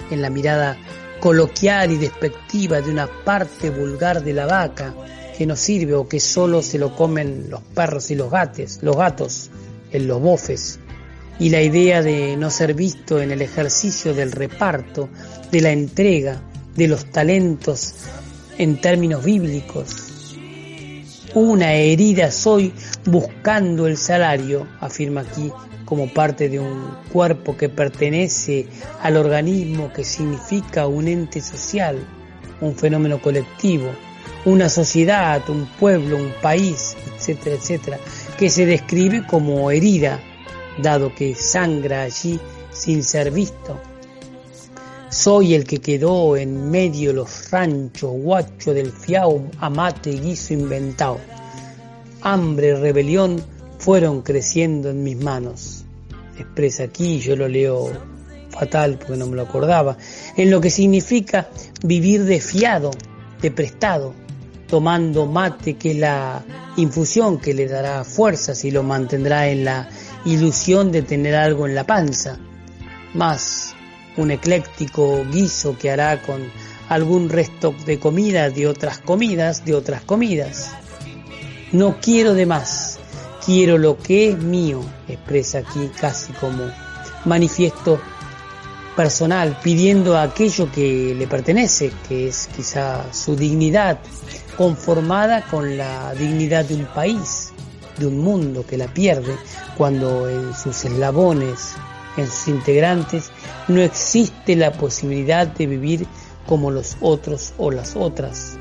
en 0.09 0.21
la 0.21 0.29
mirada 0.29 0.77
coloquial 1.19 1.91
y 1.91 1.97
despectiva 1.97 2.81
de 2.81 2.89
una 2.89 3.07
parte 3.07 3.69
vulgar 3.69 4.23
de 4.23 4.33
la 4.33 4.45
vaca 4.45 4.93
que 5.37 5.45
no 5.45 5.55
sirve 5.55 5.93
o 5.93 6.07
que 6.07 6.19
solo 6.19 6.61
se 6.61 6.77
lo 6.77 6.95
comen 6.95 7.49
los 7.49 7.61
perros 7.61 8.09
y 8.11 8.15
los 8.15 8.31
gatos, 8.31 8.79
los 8.81 8.97
gatos 8.97 9.49
en 9.91 10.07
los 10.07 10.21
bofes, 10.21 10.79
y 11.39 11.49
la 11.49 11.61
idea 11.61 12.01
de 12.01 12.35
no 12.37 12.49
ser 12.49 12.73
visto 12.73 13.21
en 13.21 13.31
el 13.31 13.41
ejercicio 13.41 14.13
del 14.13 14.31
reparto, 14.31 15.09
de 15.51 15.61
la 15.61 15.71
entrega, 15.71 16.41
de 16.75 16.87
los 16.87 17.05
talentos 17.05 17.93
en 18.57 18.81
términos 18.81 19.23
bíblicos. 19.23 19.98
Una 21.35 21.73
herida 21.73 22.31
soy 22.31 22.73
buscando 23.05 23.85
el 23.85 23.97
salario, 23.97 24.67
afirma 24.79 25.21
aquí, 25.21 25.51
como 25.85 26.11
parte 26.11 26.49
de 26.49 26.59
un 26.59 26.89
cuerpo 27.13 27.55
que 27.55 27.69
pertenece 27.69 28.65
al 29.03 29.15
organismo 29.15 29.93
que 29.93 30.03
significa 30.03 30.87
un 30.87 31.07
ente 31.07 31.39
social, 31.41 31.97
un 32.61 32.75
fenómeno 32.75 33.21
colectivo, 33.21 33.91
una 34.45 34.69
sociedad, 34.69 35.47
un 35.49 35.67
pueblo, 35.79 36.17
un 36.17 36.33
país, 36.41 36.97
etcétera, 37.15 37.55
etcétera, 37.57 37.99
que 38.39 38.49
se 38.49 38.65
describe 38.65 39.23
como 39.27 39.69
herida, 39.69 40.19
dado 40.81 41.13
que 41.13 41.35
sangra 41.35 42.03
allí 42.03 42.39
sin 42.71 43.03
ser 43.03 43.29
visto. 43.29 43.79
Soy 45.09 45.55
el 45.55 45.63
que 45.63 45.79
quedó 45.79 46.37
en 46.37 46.69
medio 46.69 47.13
los 47.13 47.49
ranchos, 47.49 48.11
guacho 48.11 48.75
del 48.75 48.91
fiao, 48.91 49.49
amate 49.59 50.11
y 50.11 50.19
guiso 50.19 50.53
inventado. 50.53 51.17
Hambre, 52.21 52.75
rebelión 52.75 53.41
fueron 53.79 54.21
creciendo 54.21 54.91
en 54.91 55.03
mis 55.03 55.17
manos. 55.17 55.83
Expresa 56.37 56.83
aquí, 56.83 57.19
yo 57.19 57.35
lo 57.35 57.47
leo 57.47 57.91
fatal 58.51 58.99
porque 58.99 59.17
no 59.17 59.25
me 59.25 59.35
lo 59.35 59.41
acordaba, 59.41 59.97
en 60.37 60.51
lo 60.51 60.61
que 60.61 60.69
significa 60.69 61.49
vivir 61.83 62.25
de 62.25 62.39
fiado, 62.39 62.91
de 63.41 63.49
prestado, 63.49 64.13
tomando 64.67 65.25
mate, 65.25 65.73
que 65.73 65.91
es 65.91 65.97
la 65.97 66.45
infusión 66.77 67.39
que 67.39 67.55
le 67.55 67.67
dará 67.67 68.03
fuerzas 68.03 68.63
y 68.63 68.69
lo 68.69 68.83
mantendrá 68.83 69.49
en 69.49 69.65
la 69.65 69.89
ilusión 70.25 70.91
de 70.91 71.01
tener 71.01 71.33
algo 71.33 71.65
en 71.65 71.73
la 71.73 71.85
panza, 71.85 72.37
más 73.15 73.73
un 74.19 74.31
ecléctico 74.31 75.25
guiso 75.31 75.77
que 75.77 75.89
hará 75.89 76.21
con 76.21 76.41
algún 76.89 77.29
resto 77.29 77.73
de 77.85 77.99
comida 77.99 78.49
de 78.49 78.67
otras 78.67 78.99
comidas, 78.99 79.63
de 79.63 79.73
otras 79.75 80.01
comidas. 80.01 80.71
No 81.71 81.97
quiero 82.01 82.33
de 82.33 82.45
más, 82.45 82.99
quiero 83.45 83.77
lo 83.77 83.97
que 83.97 84.29
es 84.29 84.37
mío, 84.37 84.81
expresa 85.07 85.59
aquí 85.59 85.89
casi 85.99 86.33
como 86.33 86.65
manifiesto 87.25 88.01
personal, 88.95 89.57
pidiendo 89.63 90.17
aquello 90.17 90.69
que 90.71 91.15
le 91.17 91.27
pertenece, 91.27 91.91
que 92.07 92.27
es 92.27 92.49
quizá 92.55 93.13
su 93.13 93.35
dignidad, 93.35 93.99
conformada 94.57 95.43
con 95.43 95.77
la 95.77 96.13
dignidad 96.15 96.65
de 96.65 96.75
un 96.75 96.85
país, 96.87 97.53
de 97.97 98.07
un 98.07 98.17
mundo 98.17 98.65
que 98.67 98.77
la 98.77 98.93
pierde 98.93 99.37
cuando 99.77 100.27
en 100.27 100.53
sus 100.53 100.83
eslabones, 100.83 101.75
en 102.19 102.27
sus 102.27 102.47
integrantes, 102.47 103.31
no 103.67 103.81
existe 103.81 104.55
la 104.55 104.71
posibilidad 104.71 105.47
de 105.47 105.67
vivir 105.67 106.07
como 106.45 106.71
los 106.71 106.97
otros 107.01 107.53
o 107.57 107.71
las 107.71 107.95
otras. 107.95 108.57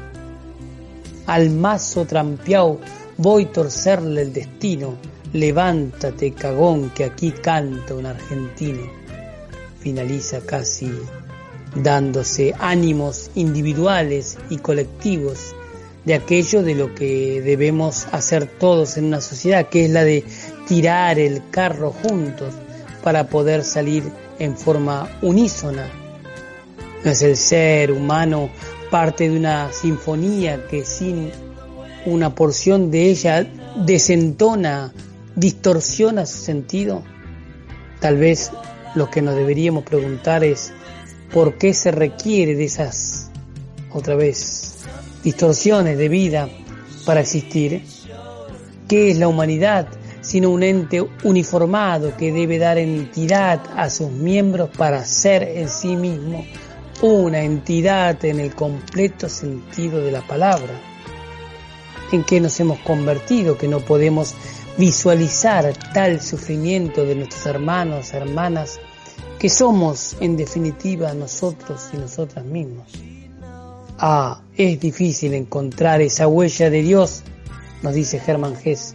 Al 1.26 1.50
mazo 1.50 2.04
trampeao 2.04 2.80
voy 3.16 3.46
torcerle 3.46 4.22
el 4.22 4.32
destino, 4.32 4.94
levántate 5.32 6.32
cagón 6.32 6.90
que 6.90 7.04
aquí 7.04 7.32
canta 7.32 7.94
un 7.94 8.06
argentino. 8.06 8.82
Finaliza 9.80 10.40
casi 10.40 10.90
dándose 11.74 12.54
ánimos 12.58 13.30
individuales 13.34 14.38
y 14.50 14.58
colectivos 14.58 15.54
de 16.04 16.14
aquello 16.14 16.62
de 16.62 16.74
lo 16.74 16.94
que 16.94 17.42
debemos 17.42 18.06
hacer 18.12 18.46
todos 18.46 18.96
en 18.96 19.04
una 19.04 19.20
sociedad, 19.20 19.68
que 19.68 19.84
es 19.84 19.90
la 19.90 20.04
de 20.04 20.24
tirar 20.66 21.18
el 21.18 21.42
carro 21.50 21.92
juntos 21.92 22.54
para 23.02 23.28
poder 23.28 23.64
salir 23.64 24.04
en 24.38 24.56
forma 24.56 25.08
unísona. 25.22 25.88
No 27.04 27.10
es 27.10 27.22
el 27.22 27.36
ser 27.36 27.92
humano 27.92 28.50
parte 28.90 29.28
de 29.28 29.36
una 29.36 29.72
sinfonía 29.72 30.66
que 30.68 30.84
sin 30.84 31.30
una 32.06 32.34
porción 32.34 32.90
de 32.90 33.10
ella 33.10 33.46
desentona, 33.84 34.92
distorsiona 35.36 36.26
su 36.26 36.38
sentido. 36.38 37.02
Tal 38.00 38.16
vez 38.16 38.50
lo 38.94 39.10
que 39.10 39.22
nos 39.22 39.36
deberíamos 39.36 39.84
preguntar 39.84 40.44
es 40.44 40.72
por 41.32 41.58
qué 41.58 41.74
se 41.74 41.90
requiere 41.90 42.54
de 42.54 42.64
esas, 42.64 43.30
otra 43.92 44.14
vez, 44.14 44.78
distorsiones 45.22 45.98
de 45.98 46.08
vida 46.08 46.48
para 47.04 47.20
existir. 47.20 47.82
¿Qué 48.88 49.10
es 49.10 49.18
la 49.18 49.28
humanidad 49.28 49.86
sino 50.20 50.50
un 50.50 50.62
ente 50.62 51.04
uniformado 51.22 52.16
que 52.16 52.32
debe 52.32 52.58
dar 52.58 52.78
entidad 52.78 53.60
a 53.76 53.90
sus 53.90 54.10
miembros 54.10 54.70
para 54.76 55.04
ser 55.04 55.42
en 55.42 55.68
sí 55.68 55.96
mismo 55.96 56.44
una 57.00 57.42
entidad 57.42 58.24
en 58.24 58.40
el 58.40 58.54
completo 58.54 59.28
sentido 59.28 60.00
de 60.00 60.12
la 60.12 60.26
palabra? 60.26 60.74
¿En 62.10 62.24
qué 62.24 62.40
nos 62.40 62.58
hemos 62.60 62.78
convertido 62.80 63.58
que 63.58 63.68
no 63.68 63.80
podemos 63.80 64.34
visualizar 64.76 65.72
tal 65.92 66.20
sufrimiento 66.20 67.04
de 67.04 67.14
nuestros 67.14 67.46
hermanos, 67.46 68.12
hermanas, 68.14 68.80
que 69.38 69.48
somos 69.48 70.16
en 70.20 70.36
definitiva 70.36 71.12
nosotros 71.14 71.90
y 71.92 71.98
nosotras 71.98 72.44
mismos? 72.44 72.88
Ah, 73.98 74.40
es 74.56 74.80
difícil 74.80 75.34
encontrar 75.34 76.00
esa 76.00 76.28
huella 76.28 76.70
de 76.70 76.82
Dios, 76.82 77.22
nos 77.82 77.94
dice 77.94 78.20
Germán 78.20 78.56
Gess, 78.56 78.94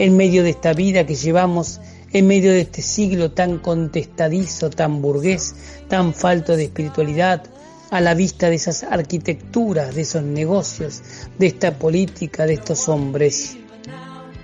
en 0.00 0.16
medio 0.16 0.42
de 0.42 0.50
esta 0.50 0.72
vida 0.72 1.04
que 1.04 1.14
llevamos, 1.14 1.80
en 2.12 2.26
medio 2.26 2.50
de 2.50 2.62
este 2.62 2.82
siglo 2.82 3.30
tan 3.30 3.58
contestadizo, 3.58 4.70
tan 4.70 5.00
burgués, 5.00 5.54
tan 5.88 6.14
falto 6.14 6.56
de 6.56 6.64
espiritualidad, 6.64 7.44
a 7.90 8.00
la 8.00 8.14
vista 8.14 8.48
de 8.48 8.56
esas 8.56 8.82
arquitecturas, 8.82 9.94
de 9.94 10.00
esos 10.00 10.22
negocios, 10.22 11.02
de 11.38 11.46
esta 11.46 11.78
política, 11.78 12.46
de 12.46 12.54
estos 12.54 12.88
hombres. 12.88 13.58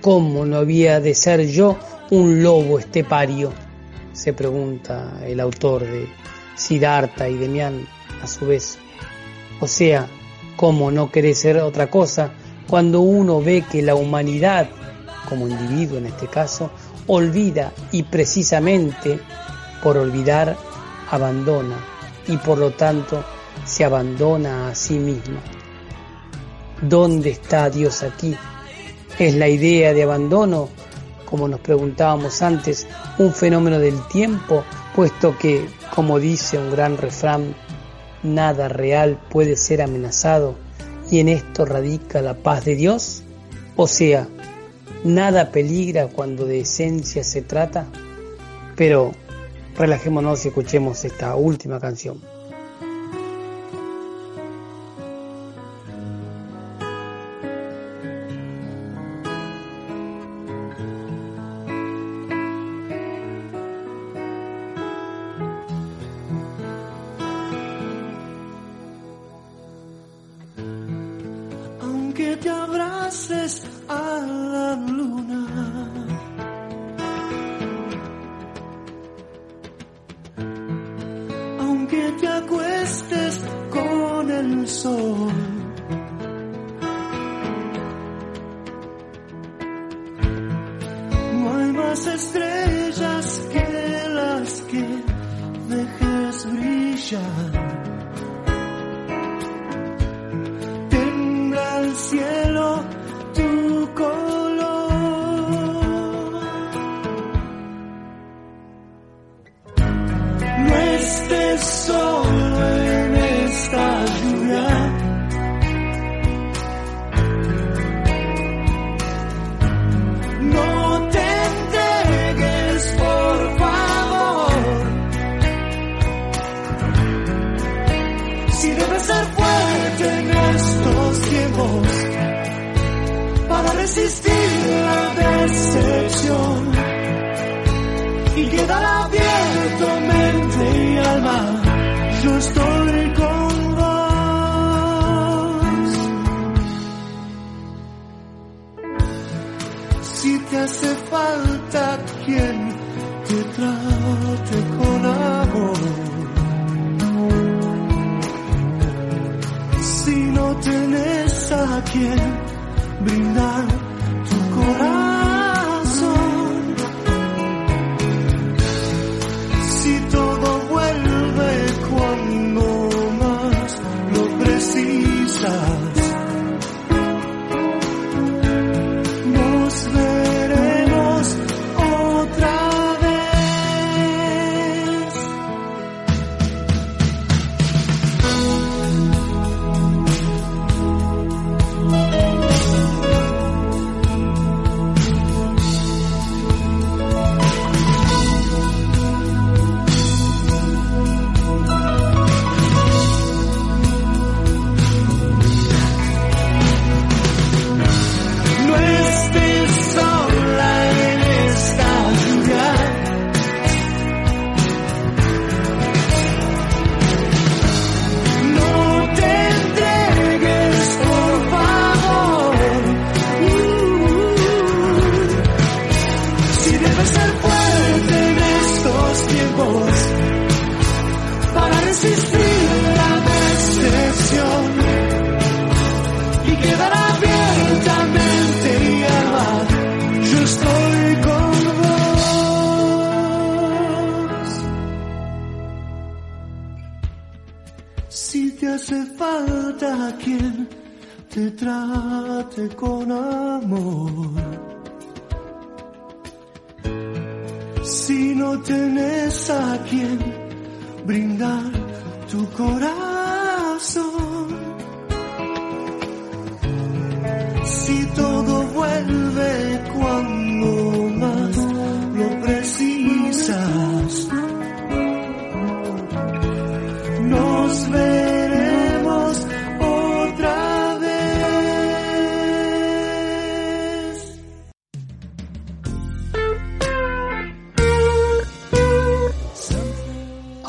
¿Cómo 0.01 0.45
no 0.45 0.57
había 0.57 0.99
de 0.99 1.15
ser 1.15 1.47
yo 1.47 1.75
un 2.11 2.43
lobo 2.43 2.77
estepario? 2.77 3.51
se 4.17 4.33
pregunta 4.33 5.19
el 5.23 5.39
autor 5.39 5.83
de 5.83 6.07
Siddhartha 6.55 7.29
y 7.29 7.35
Demián 7.35 7.87
a 8.21 8.27
su 8.27 8.47
vez. 8.47 8.79
O 9.59 9.67
sea, 9.67 10.07
¿cómo 10.55 10.89
no 10.89 11.11
querer 11.11 11.35
ser 11.35 11.57
otra 11.57 11.89
cosa 11.89 12.31
cuando 12.67 13.01
uno 13.01 13.41
ve 13.41 13.63
que 13.71 13.83
la 13.83 13.93
humanidad, 13.93 14.69
como 15.27 15.47
individuo 15.47 15.97
en 15.97 16.07
este 16.07 16.27
caso, 16.27 16.71
olvida 17.07 17.71
y 17.91 18.03
precisamente 18.03 19.19
por 19.81 19.97
olvidar 19.97 20.57
abandona 21.09 21.77
y 22.27 22.37
por 22.37 22.57
lo 22.57 22.71
tanto 22.71 23.23
se 23.65 23.83
abandona 23.83 24.69
a 24.69 24.75
sí 24.75 24.99
misma? 24.99 25.39
¿Dónde 26.81 27.31
está 27.31 27.69
Dios 27.69 28.03
aquí? 28.03 28.35
¿Es 29.17 29.33
la 29.35 29.47
idea 29.47 29.93
de 29.93 30.03
abandono, 30.03 30.69
como 31.25 31.47
nos 31.47 31.59
preguntábamos 31.59 32.41
antes, 32.41 32.87
un 33.17 33.33
fenómeno 33.33 33.79
del 33.79 34.05
tiempo, 34.07 34.63
puesto 34.95 35.37
que, 35.37 35.67
como 35.93 36.19
dice 36.19 36.57
un 36.57 36.71
gran 36.71 36.97
refrán, 36.97 37.55
nada 38.23 38.67
real 38.67 39.19
puede 39.29 39.55
ser 39.55 39.81
amenazado 39.81 40.55
y 41.09 41.19
en 41.19 41.29
esto 41.29 41.65
radica 41.65 42.21
la 42.21 42.35
paz 42.35 42.65
de 42.65 42.75
Dios? 42.75 43.23
O 43.75 43.87
sea, 43.87 44.27
nada 45.03 45.51
peligra 45.51 46.07
cuando 46.07 46.45
de 46.45 46.61
esencia 46.61 47.23
se 47.23 47.41
trata, 47.41 47.85
pero 48.75 49.11
relajémonos 49.77 50.45
y 50.45 50.49
escuchemos 50.49 51.05
esta 51.05 51.35
última 51.35 51.79
canción. 51.79 52.21
que 72.41 72.49
abraces 72.49 73.63
a 73.87 74.19
la. 74.25 74.96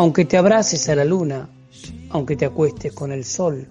Aunque 0.08 0.24
te 0.24 0.38
abraces 0.38 0.88
a 0.88 0.94
la 0.94 1.04
luna, 1.04 1.50
aunque 2.08 2.34
te 2.34 2.46
acuestes 2.46 2.94
con 2.94 3.12
el 3.12 3.26
sol, 3.26 3.66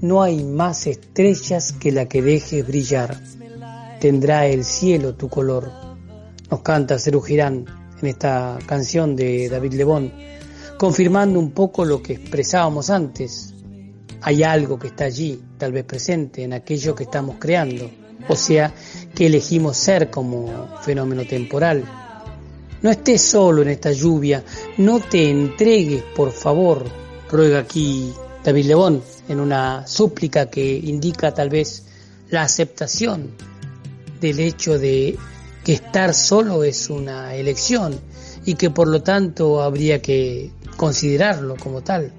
no 0.00 0.22
hay 0.22 0.44
más 0.44 0.86
estrellas 0.86 1.72
que 1.72 1.90
la 1.90 2.08
que 2.08 2.22
dejes 2.22 2.64
brillar. 2.64 3.20
Tendrá 3.98 4.46
el 4.46 4.62
cielo 4.64 5.16
tu 5.16 5.28
color. 5.28 5.72
Nos 6.48 6.60
canta 6.60 7.00
Cerú 7.00 7.20
Girán 7.20 7.64
en 8.00 8.06
esta 8.06 8.60
canción 8.64 9.16
de 9.16 9.48
David 9.48 9.72
Lebón, 9.72 10.12
confirmando 10.78 11.40
un 11.40 11.50
poco 11.50 11.84
lo 11.84 12.00
que 12.00 12.12
expresábamos 12.12 12.88
antes. 12.88 13.52
Hay 14.20 14.44
algo 14.44 14.78
que 14.78 14.86
está 14.86 15.06
allí, 15.06 15.42
tal 15.58 15.72
vez 15.72 15.82
presente, 15.82 16.44
en 16.44 16.52
aquello 16.52 16.94
que 16.94 17.02
estamos 17.02 17.38
creando, 17.40 17.90
o 18.28 18.36
sea, 18.36 18.72
que 19.16 19.26
elegimos 19.26 19.78
ser 19.78 20.10
como 20.10 20.78
fenómeno 20.82 21.24
temporal 21.24 22.01
no 22.82 22.90
estés 22.90 23.22
solo 23.22 23.62
en 23.62 23.68
esta 23.68 23.92
lluvia, 23.92 24.44
no 24.78 25.00
te 25.00 25.30
entregues, 25.30 26.02
por 26.14 26.32
favor, 26.32 26.84
ruega 27.30 27.60
aquí 27.60 28.12
David 28.44 28.66
Lebón 28.66 29.02
en 29.28 29.40
una 29.40 29.86
súplica 29.86 30.50
que 30.50 30.76
indica 30.76 31.32
tal 31.32 31.48
vez 31.48 31.84
la 32.30 32.42
aceptación 32.42 33.30
del 34.20 34.40
hecho 34.40 34.78
de 34.78 35.16
que 35.64 35.74
estar 35.74 36.12
solo 36.12 36.64
es 36.64 36.90
una 36.90 37.34
elección 37.34 37.98
y 38.44 38.54
que 38.54 38.70
por 38.70 38.88
lo 38.88 39.02
tanto 39.02 39.62
habría 39.62 40.02
que 40.02 40.50
considerarlo 40.76 41.56
como 41.56 41.82
tal. 41.82 42.12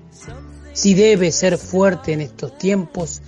Si 0.73 0.93
debe 0.93 1.31
ser 1.31 1.57
fuerte 1.57 2.13
en 2.13 2.21
estos 2.21 2.57
tiempos 2.57 3.21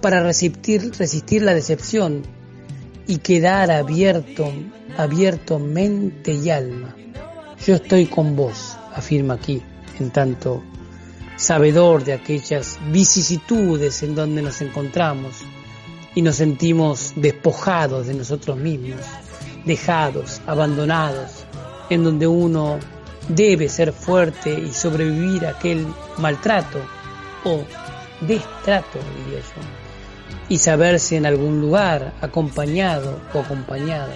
para 0.00 0.22
resistir, 0.22 0.92
resistir 0.98 1.42
la 1.42 1.54
decepción 1.54 2.22
y 3.08 3.18
quedar 3.18 3.70
abierto, 3.70 4.52
abierto 4.96 5.58
mente 5.58 6.32
y 6.32 6.50
alma. 6.50 6.94
Yo 7.66 7.74
estoy 7.74 8.06
con 8.06 8.36
vos, 8.36 8.76
afirma 8.94 9.34
aquí, 9.34 9.60
en 9.98 10.10
tanto 10.10 10.62
sabedor 11.36 12.04
de 12.04 12.12
aquellas 12.12 12.78
vicisitudes 12.92 14.02
en 14.02 14.14
donde 14.14 14.42
nos 14.42 14.60
encontramos 14.60 15.36
y 16.14 16.20
nos 16.20 16.36
sentimos 16.36 17.14
despojados 17.16 18.06
de 18.08 18.14
nosotros 18.14 18.58
mismos, 18.58 19.00
dejados, 19.64 20.42
abandonados, 20.46 21.44
en 21.88 22.04
donde 22.04 22.26
uno 22.26 22.78
debe 23.28 23.70
ser 23.70 23.92
fuerte 23.92 24.52
y 24.52 24.72
sobrevivir 24.72 25.46
a 25.46 25.50
aquel 25.50 25.86
maltrato 26.18 26.78
o 27.44 27.62
destrato, 28.20 28.98
diría 29.24 29.40
yo, 29.40 29.77
y 30.48 30.58
saberse 30.58 31.16
en 31.16 31.26
algún 31.26 31.60
lugar 31.60 32.14
acompañado 32.20 33.20
o 33.34 33.40
acompañada. 33.40 34.14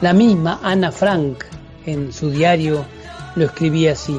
La 0.00 0.12
misma 0.12 0.60
Ana 0.62 0.92
Frank 0.92 1.44
en 1.84 2.12
su 2.12 2.30
diario 2.30 2.84
lo 3.34 3.46
escribía 3.46 3.92
así. 3.92 4.18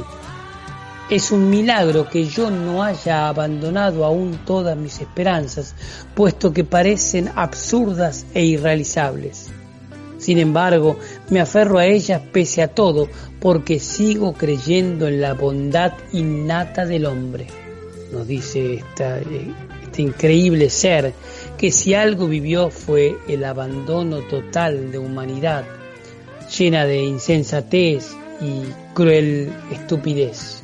Es 1.10 1.32
un 1.32 1.50
milagro 1.50 2.08
que 2.08 2.26
yo 2.26 2.52
no 2.52 2.84
haya 2.84 3.28
abandonado 3.28 4.06
aún 4.06 4.40
todas 4.46 4.78
mis 4.78 5.00
esperanzas, 5.02 5.74
puesto 6.14 6.54
que 6.54 6.64
parecen 6.64 7.32
absurdas 7.36 8.26
e 8.34 8.44
irrealizables. 8.46 9.50
Sin 10.20 10.38
embargo, 10.38 11.00
me 11.30 11.40
aferro 11.40 11.80
a 11.80 11.86
ellas 11.86 12.22
pese 12.32 12.62
a 12.62 12.68
todo, 12.68 13.08
porque 13.40 13.80
sigo 13.80 14.34
creyendo 14.34 15.08
en 15.08 15.22
la 15.22 15.34
bondad 15.34 15.94
innata 16.12 16.86
del 16.86 17.06
hombre. 17.06 17.48
Nos 18.12 18.28
dice 18.28 18.84
increíble 20.02 20.70
ser 20.70 21.14
que 21.58 21.72
si 21.72 21.94
algo 21.94 22.28
vivió 22.28 22.70
fue 22.70 23.18
el 23.28 23.44
abandono 23.44 24.22
total 24.22 24.92
de 24.92 24.98
humanidad, 24.98 25.66
llena 26.58 26.86
de 26.86 27.04
insensatez 27.04 28.16
y 28.42 28.64
cruel 28.94 29.54
estupidez. 29.72 30.64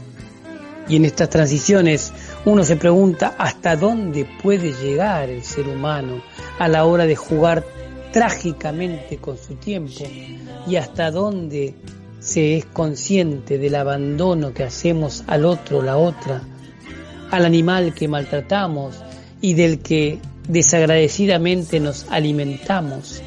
Y 0.87 0.97
en 0.97 1.05
estas 1.05 1.29
transiciones 1.29 2.13
uno 2.45 2.63
se 2.63 2.75
pregunta 2.75 3.35
hasta 3.37 3.75
dónde 3.75 4.27
puede 4.43 4.71
llegar 4.73 5.29
el 5.29 5.43
ser 5.43 5.67
humano 5.67 6.21
a 6.59 6.67
la 6.67 6.85
hora 6.85 7.05
de 7.05 7.15
jugar 7.15 7.63
trágicamente 8.11 9.17
con 9.17 9.37
su 9.37 9.55
tiempo 9.55 10.03
y 10.67 10.77
hasta 10.77 11.11
dónde 11.11 11.75
se 12.19 12.57
es 12.57 12.65
consciente 12.65 13.57
del 13.57 13.75
abandono 13.75 14.53
que 14.53 14.63
hacemos 14.63 15.23
al 15.27 15.45
otro, 15.45 15.81
la 15.81 15.97
otra, 15.97 16.41
al 17.31 17.45
animal 17.45 17.93
que 17.93 18.07
maltratamos 18.07 18.95
y 19.41 19.53
del 19.53 19.79
que 19.79 20.19
desagradecidamente 20.47 21.79
nos 21.79 22.05
alimentamos, 22.09 23.21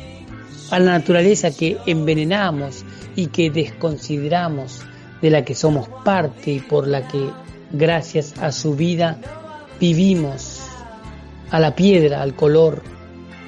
a 0.70 0.78
la 0.78 0.92
naturaleza 0.92 1.50
que 1.50 1.78
envenenamos 1.86 2.84
y 3.16 3.28
que 3.28 3.50
desconsideramos, 3.50 4.82
de 5.22 5.30
la 5.30 5.44
que 5.44 5.54
somos 5.54 5.88
parte 6.04 6.52
y 6.52 6.60
por 6.60 6.86
la 6.86 7.08
que 7.08 7.30
gracias 7.72 8.34
a 8.38 8.52
su 8.52 8.74
vida 8.74 9.18
vivimos, 9.80 10.60
a 11.50 11.58
la 11.58 11.74
piedra, 11.74 12.22
al 12.22 12.34
color, 12.34 12.82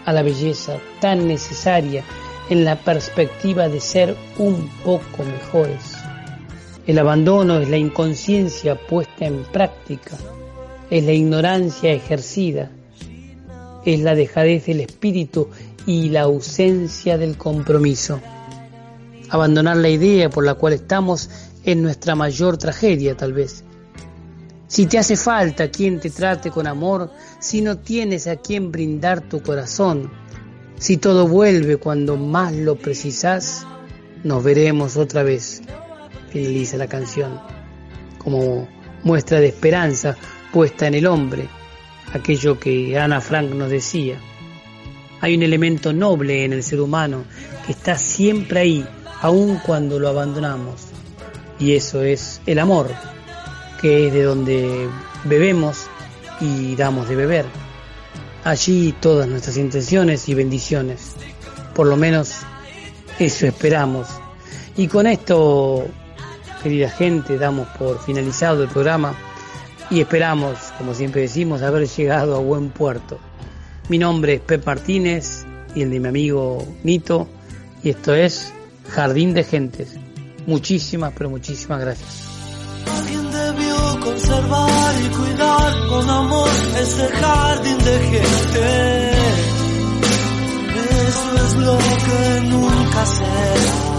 a 0.04 0.12
la 0.12 0.22
belleza 0.22 0.78
tan 1.00 1.28
necesaria 1.28 2.02
en 2.48 2.64
la 2.64 2.76
perspectiva 2.76 3.68
de 3.68 3.80
ser 3.80 4.16
un 4.38 4.68
poco 4.84 5.24
mejores. 5.24 5.96
El 6.86 6.98
abandono 6.98 7.60
es 7.60 7.68
la 7.68 7.76
inconsciencia 7.76 8.74
puesta 8.74 9.26
en 9.26 9.44
práctica, 9.44 10.16
es 10.90 11.04
la 11.04 11.12
ignorancia 11.12 11.92
ejercida, 11.92 12.70
es 13.84 14.00
la 14.00 14.14
dejadez 14.14 14.66
del 14.66 14.80
espíritu 14.80 15.48
y 15.86 16.10
la 16.10 16.22
ausencia 16.22 17.16
del 17.16 17.36
compromiso. 17.36 18.20
Abandonar 19.30 19.76
la 19.76 19.88
idea 19.88 20.28
por 20.28 20.44
la 20.44 20.54
cual 20.54 20.72
estamos 20.72 21.30
es 21.64 21.76
nuestra 21.76 22.16
mayor 22.16 22.58
tragedia 22.58 23.16
tal 23.16 23.32
vez. 23.32 23.64
Si 24.66 24.86
te 24.86 24.98
hace 24.98 25.16
falta 25.16 25.70
quien 25.70 26.00
te 26.00 26.10
trate 26.10 26.50
con 26.50 26.66
amor, 26.66 27.10
si 27.38 27.60
no 27.60 27.78
tienes 27.78 28.26
a 28.26 28.36
quien 28.36 28.70
brindar 28.70 29.20
tu 29.20 29.42
corazón, 29.42 30.10
si 30.76 30.96
todo 30.96 31.28
vuelve 31.28 31.76
cuando 31.76 32.16
más 32.16 32.52
lo 32.52 32.76
precisas, 32.76 33.66
nos 34.24 34.42
veremos 34.42 34.96
otra 34.96 35.22
vez. 35.22 35.62
Finaliza 36.30 36.76
la 36.76 36.86
canción 36.86 37.40
como 38.18 38.68
muestra 39.02 39.40
de 39.40 39.48
esperanza 39.48 40.16
puesta 40.52 40.86
en 40.86 40.94
el 40.94 41.06
hombre, 41.06 41.48
aquello 42.12 42.58
que 42.58 42.98
Ana 42.98 43.20
Frank 43.20 43.50
nos 43.50 43.70
decía. 43.70 44.16
Hay 45.20 45.34
un 45.34 45.42
elemento 45.42 45.92
noble 45.92 46.44
en 46.44 46.52
el 46.52 46.62
ser 46.62 46.80
humano 46.80 47.24
que 47.66 47.72
está 47.72 47.96
siempre 47.96 48.60
ahí, 48.60 48.86
aun 49.20 49.58
cuando 49.58 49.98
lo 49.98 50.08
abandonamos. 50.08 50.86
Y 51.58 51.74
eso 51.74 52.02
es 52.02 52.40
el 52.46 52.58
amor 52.58 52.88
que 53.80 54.06
es 54.06 54.12
de 54.12 54.22
donde 54.22 54.88
bebemos 55.24 55.86
y 56.40 56.74
damos 56.76 57.08
de 57.08 57.16
beber. 57.16 57.46
Allí 58.44 58.94
todas 59.00 59.28
nuestras 59.28 59.56
intenciones 59.56 60.28
y 60.28 60.34
bendiciones. 60.34 61.16
Por 61.74 61.86
lo 61.86 61.96
menos 61.96 62.36
eso 63.18 63.46
esperamos. 63.46 64.08
Y 64.76 64.88
con 64.88 65.06
esto, 65.06 65.86
querida 66.62 66.88
gente, 66.88 67.36
damos 67.36 67.68
por 67.78 68.02
finalizado 68.02 68.62
el 68.62 68.68
programa 68.70 69.14
y 69.90 70.00
esperamos, 70.00 70.58
como 70.78 70.94
siempre 70.94 71.22
decimos, 71.22 71.62
haber 71.62 71.88
llegado 71.88 72.36
a 72.36 72.38
buen 72.38 72.70
puerto. 72.70 73.18
Mi 73.88 73.98
nombre 73.98 74.34
es 74.34 74.40
Pep 74.40 74.64
Martínez 74.64 75.44
y 75.74 75.82
el 75.82 75.90
de 75.90 76.00
mi 76.00 76.08
amigo 76.08 76.66
Nito 76.84 77.28
y 77.82 77.90
esto 77.90 78.14
es 78.14 78.52
Jardín 78.88 79.34
de 79.34 79.44
Gentes. 79.44 79.96
Muchísimas, 80.46 81.12
pero 81.16 81.30
muchísimas 81.30 81.80
gracias 81.80 82.30
conservar 84.00 84.94
y 85.04 85.08
cuidar 85.08 85.86
con 85.88 86.10
amor 86.10 86.48
este 86.80 87.08
jardín 87.08 87.78
de 87.78 87.98
gente. 87.98 89.10
Eso 91.08 91.46
es 91.46 91.54
lo 91.56 91.78
que 91.78 92.40
nunca 92.48 93.06
será. 93.06 93.89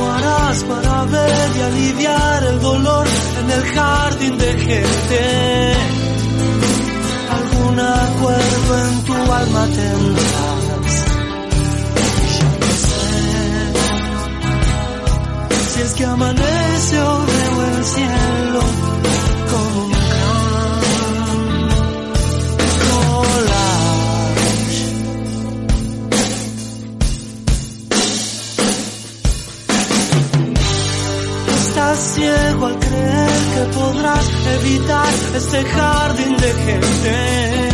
¿Cómo 0.00 0.12
harás 0.12 0.64
para 0.64 1.04
ver 1.04 1.56
y 1.56 1.60
aliviar 1.60 2.44
el 2.44 2.60
dolor 2.60 3.06
en 3.40 3.50
el 3.50 3.64
jardín 3.64 4.38
de 4.38 4.52
gente? 4.58 5.74
Algún 7.38 7.80
acuerdo 7.80 8.88
en 8.88 9.02
tu 9.04 9.12
alma 9.12 9.66
tendrás 9.66 10.60
es 15.84 15.92
que 15.92 16.04
amanece 16.06 17.00
o 17.00 17.18
veo 17.26 17.76
el 17.76 17.84
cielo 17.84 18.62
Estás 31.92 32.14
ciego 32.14 32.66
al 32.66 32.78
creer 32.78 33.30
que 33.52 33.62
podrás 33.74 34.26
evitar 34.62 35.12
este 35.34 35.64
jardín 35.64 36.36
de 36.36 36.52
gente. 36.52 37.68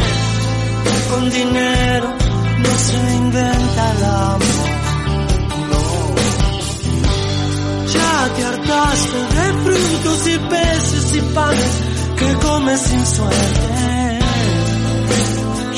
Con 1.10 1.30
dinero 1.30 2.14
no 2.58 2.78
se 2.78 3.14
inventa 3.14 3.92
el 3.92 4.04
amor. 4.04 4.40
te 8.36 8.44
hartaste 8.44 9.18
de 9.36 9.46
frutos 9.64 10.26
y 10.28 10.38
peces 10.48 11.14
y 11.14 11.20
panes 11.34 11.74
que 12.16 12.46
comes 12.46 12.80
sin 12.80 13.06
suerte. 13.06 14.18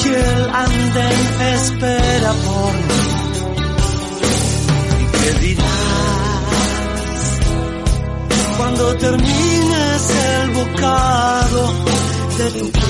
Y 0.04 0.08
el 0.08 0.50
andén 0.54 1.42
espera 1.54 2.32
por 2.46 2.72
mí. 2.72 2.98
¿Qué 5.24 5.30
dirás 5.40 5.77
cuando 8.78 8.96
termines 8.98 10.10
el 10.10 10.50
bocado 10.50 11.72
de 12.38 12.50
tu 12.60 12.87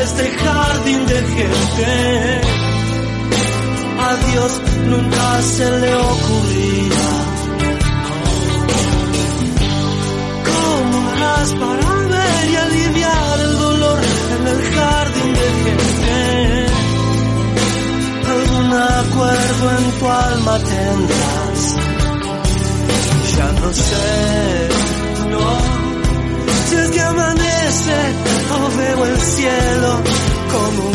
este 0.00 0.30
jardín 0.30 1.06
de 1.06 1.14
gente 1.14 2.58
Dios 4.16 4.62
nunca 4.86 5.42
se 5.42 5.70
le 5.80 5.94
ocurría. 5.94 7.08
¿Cómo 10.48 11.10
harás 11.10 11.52
para 11.52 11.94
ver 12.12 12.50
y 12.50 12.56
aliviar 12.56 13.40
el 13.40 13.58
dolor 13.58 13.98
en 14.34 14.46
el 14.46 14.62
jardín 14.74 15.34
de 15.34 15.48
gente? 15.64 16.66
Algún 18.34 18.72
acuerdo 18.72 19.78
en 19.78 19.84
tu 19.98 20.08
alma 20.08 20.58
tendrás. 20.58 21.76
Ya 23.36 23.52
no 23.60 23.72
sé, 23.72 24.68
no. 25.30 25.46
Si 26.68 26.74
es 26.76 26.90
que 26.90 27.00
amanece 27.00 27.47
o 27.70 28.76
veo 28.78 29.04
el 29.04 29.20
cielo 29.20 30.00
como 30.50 30.87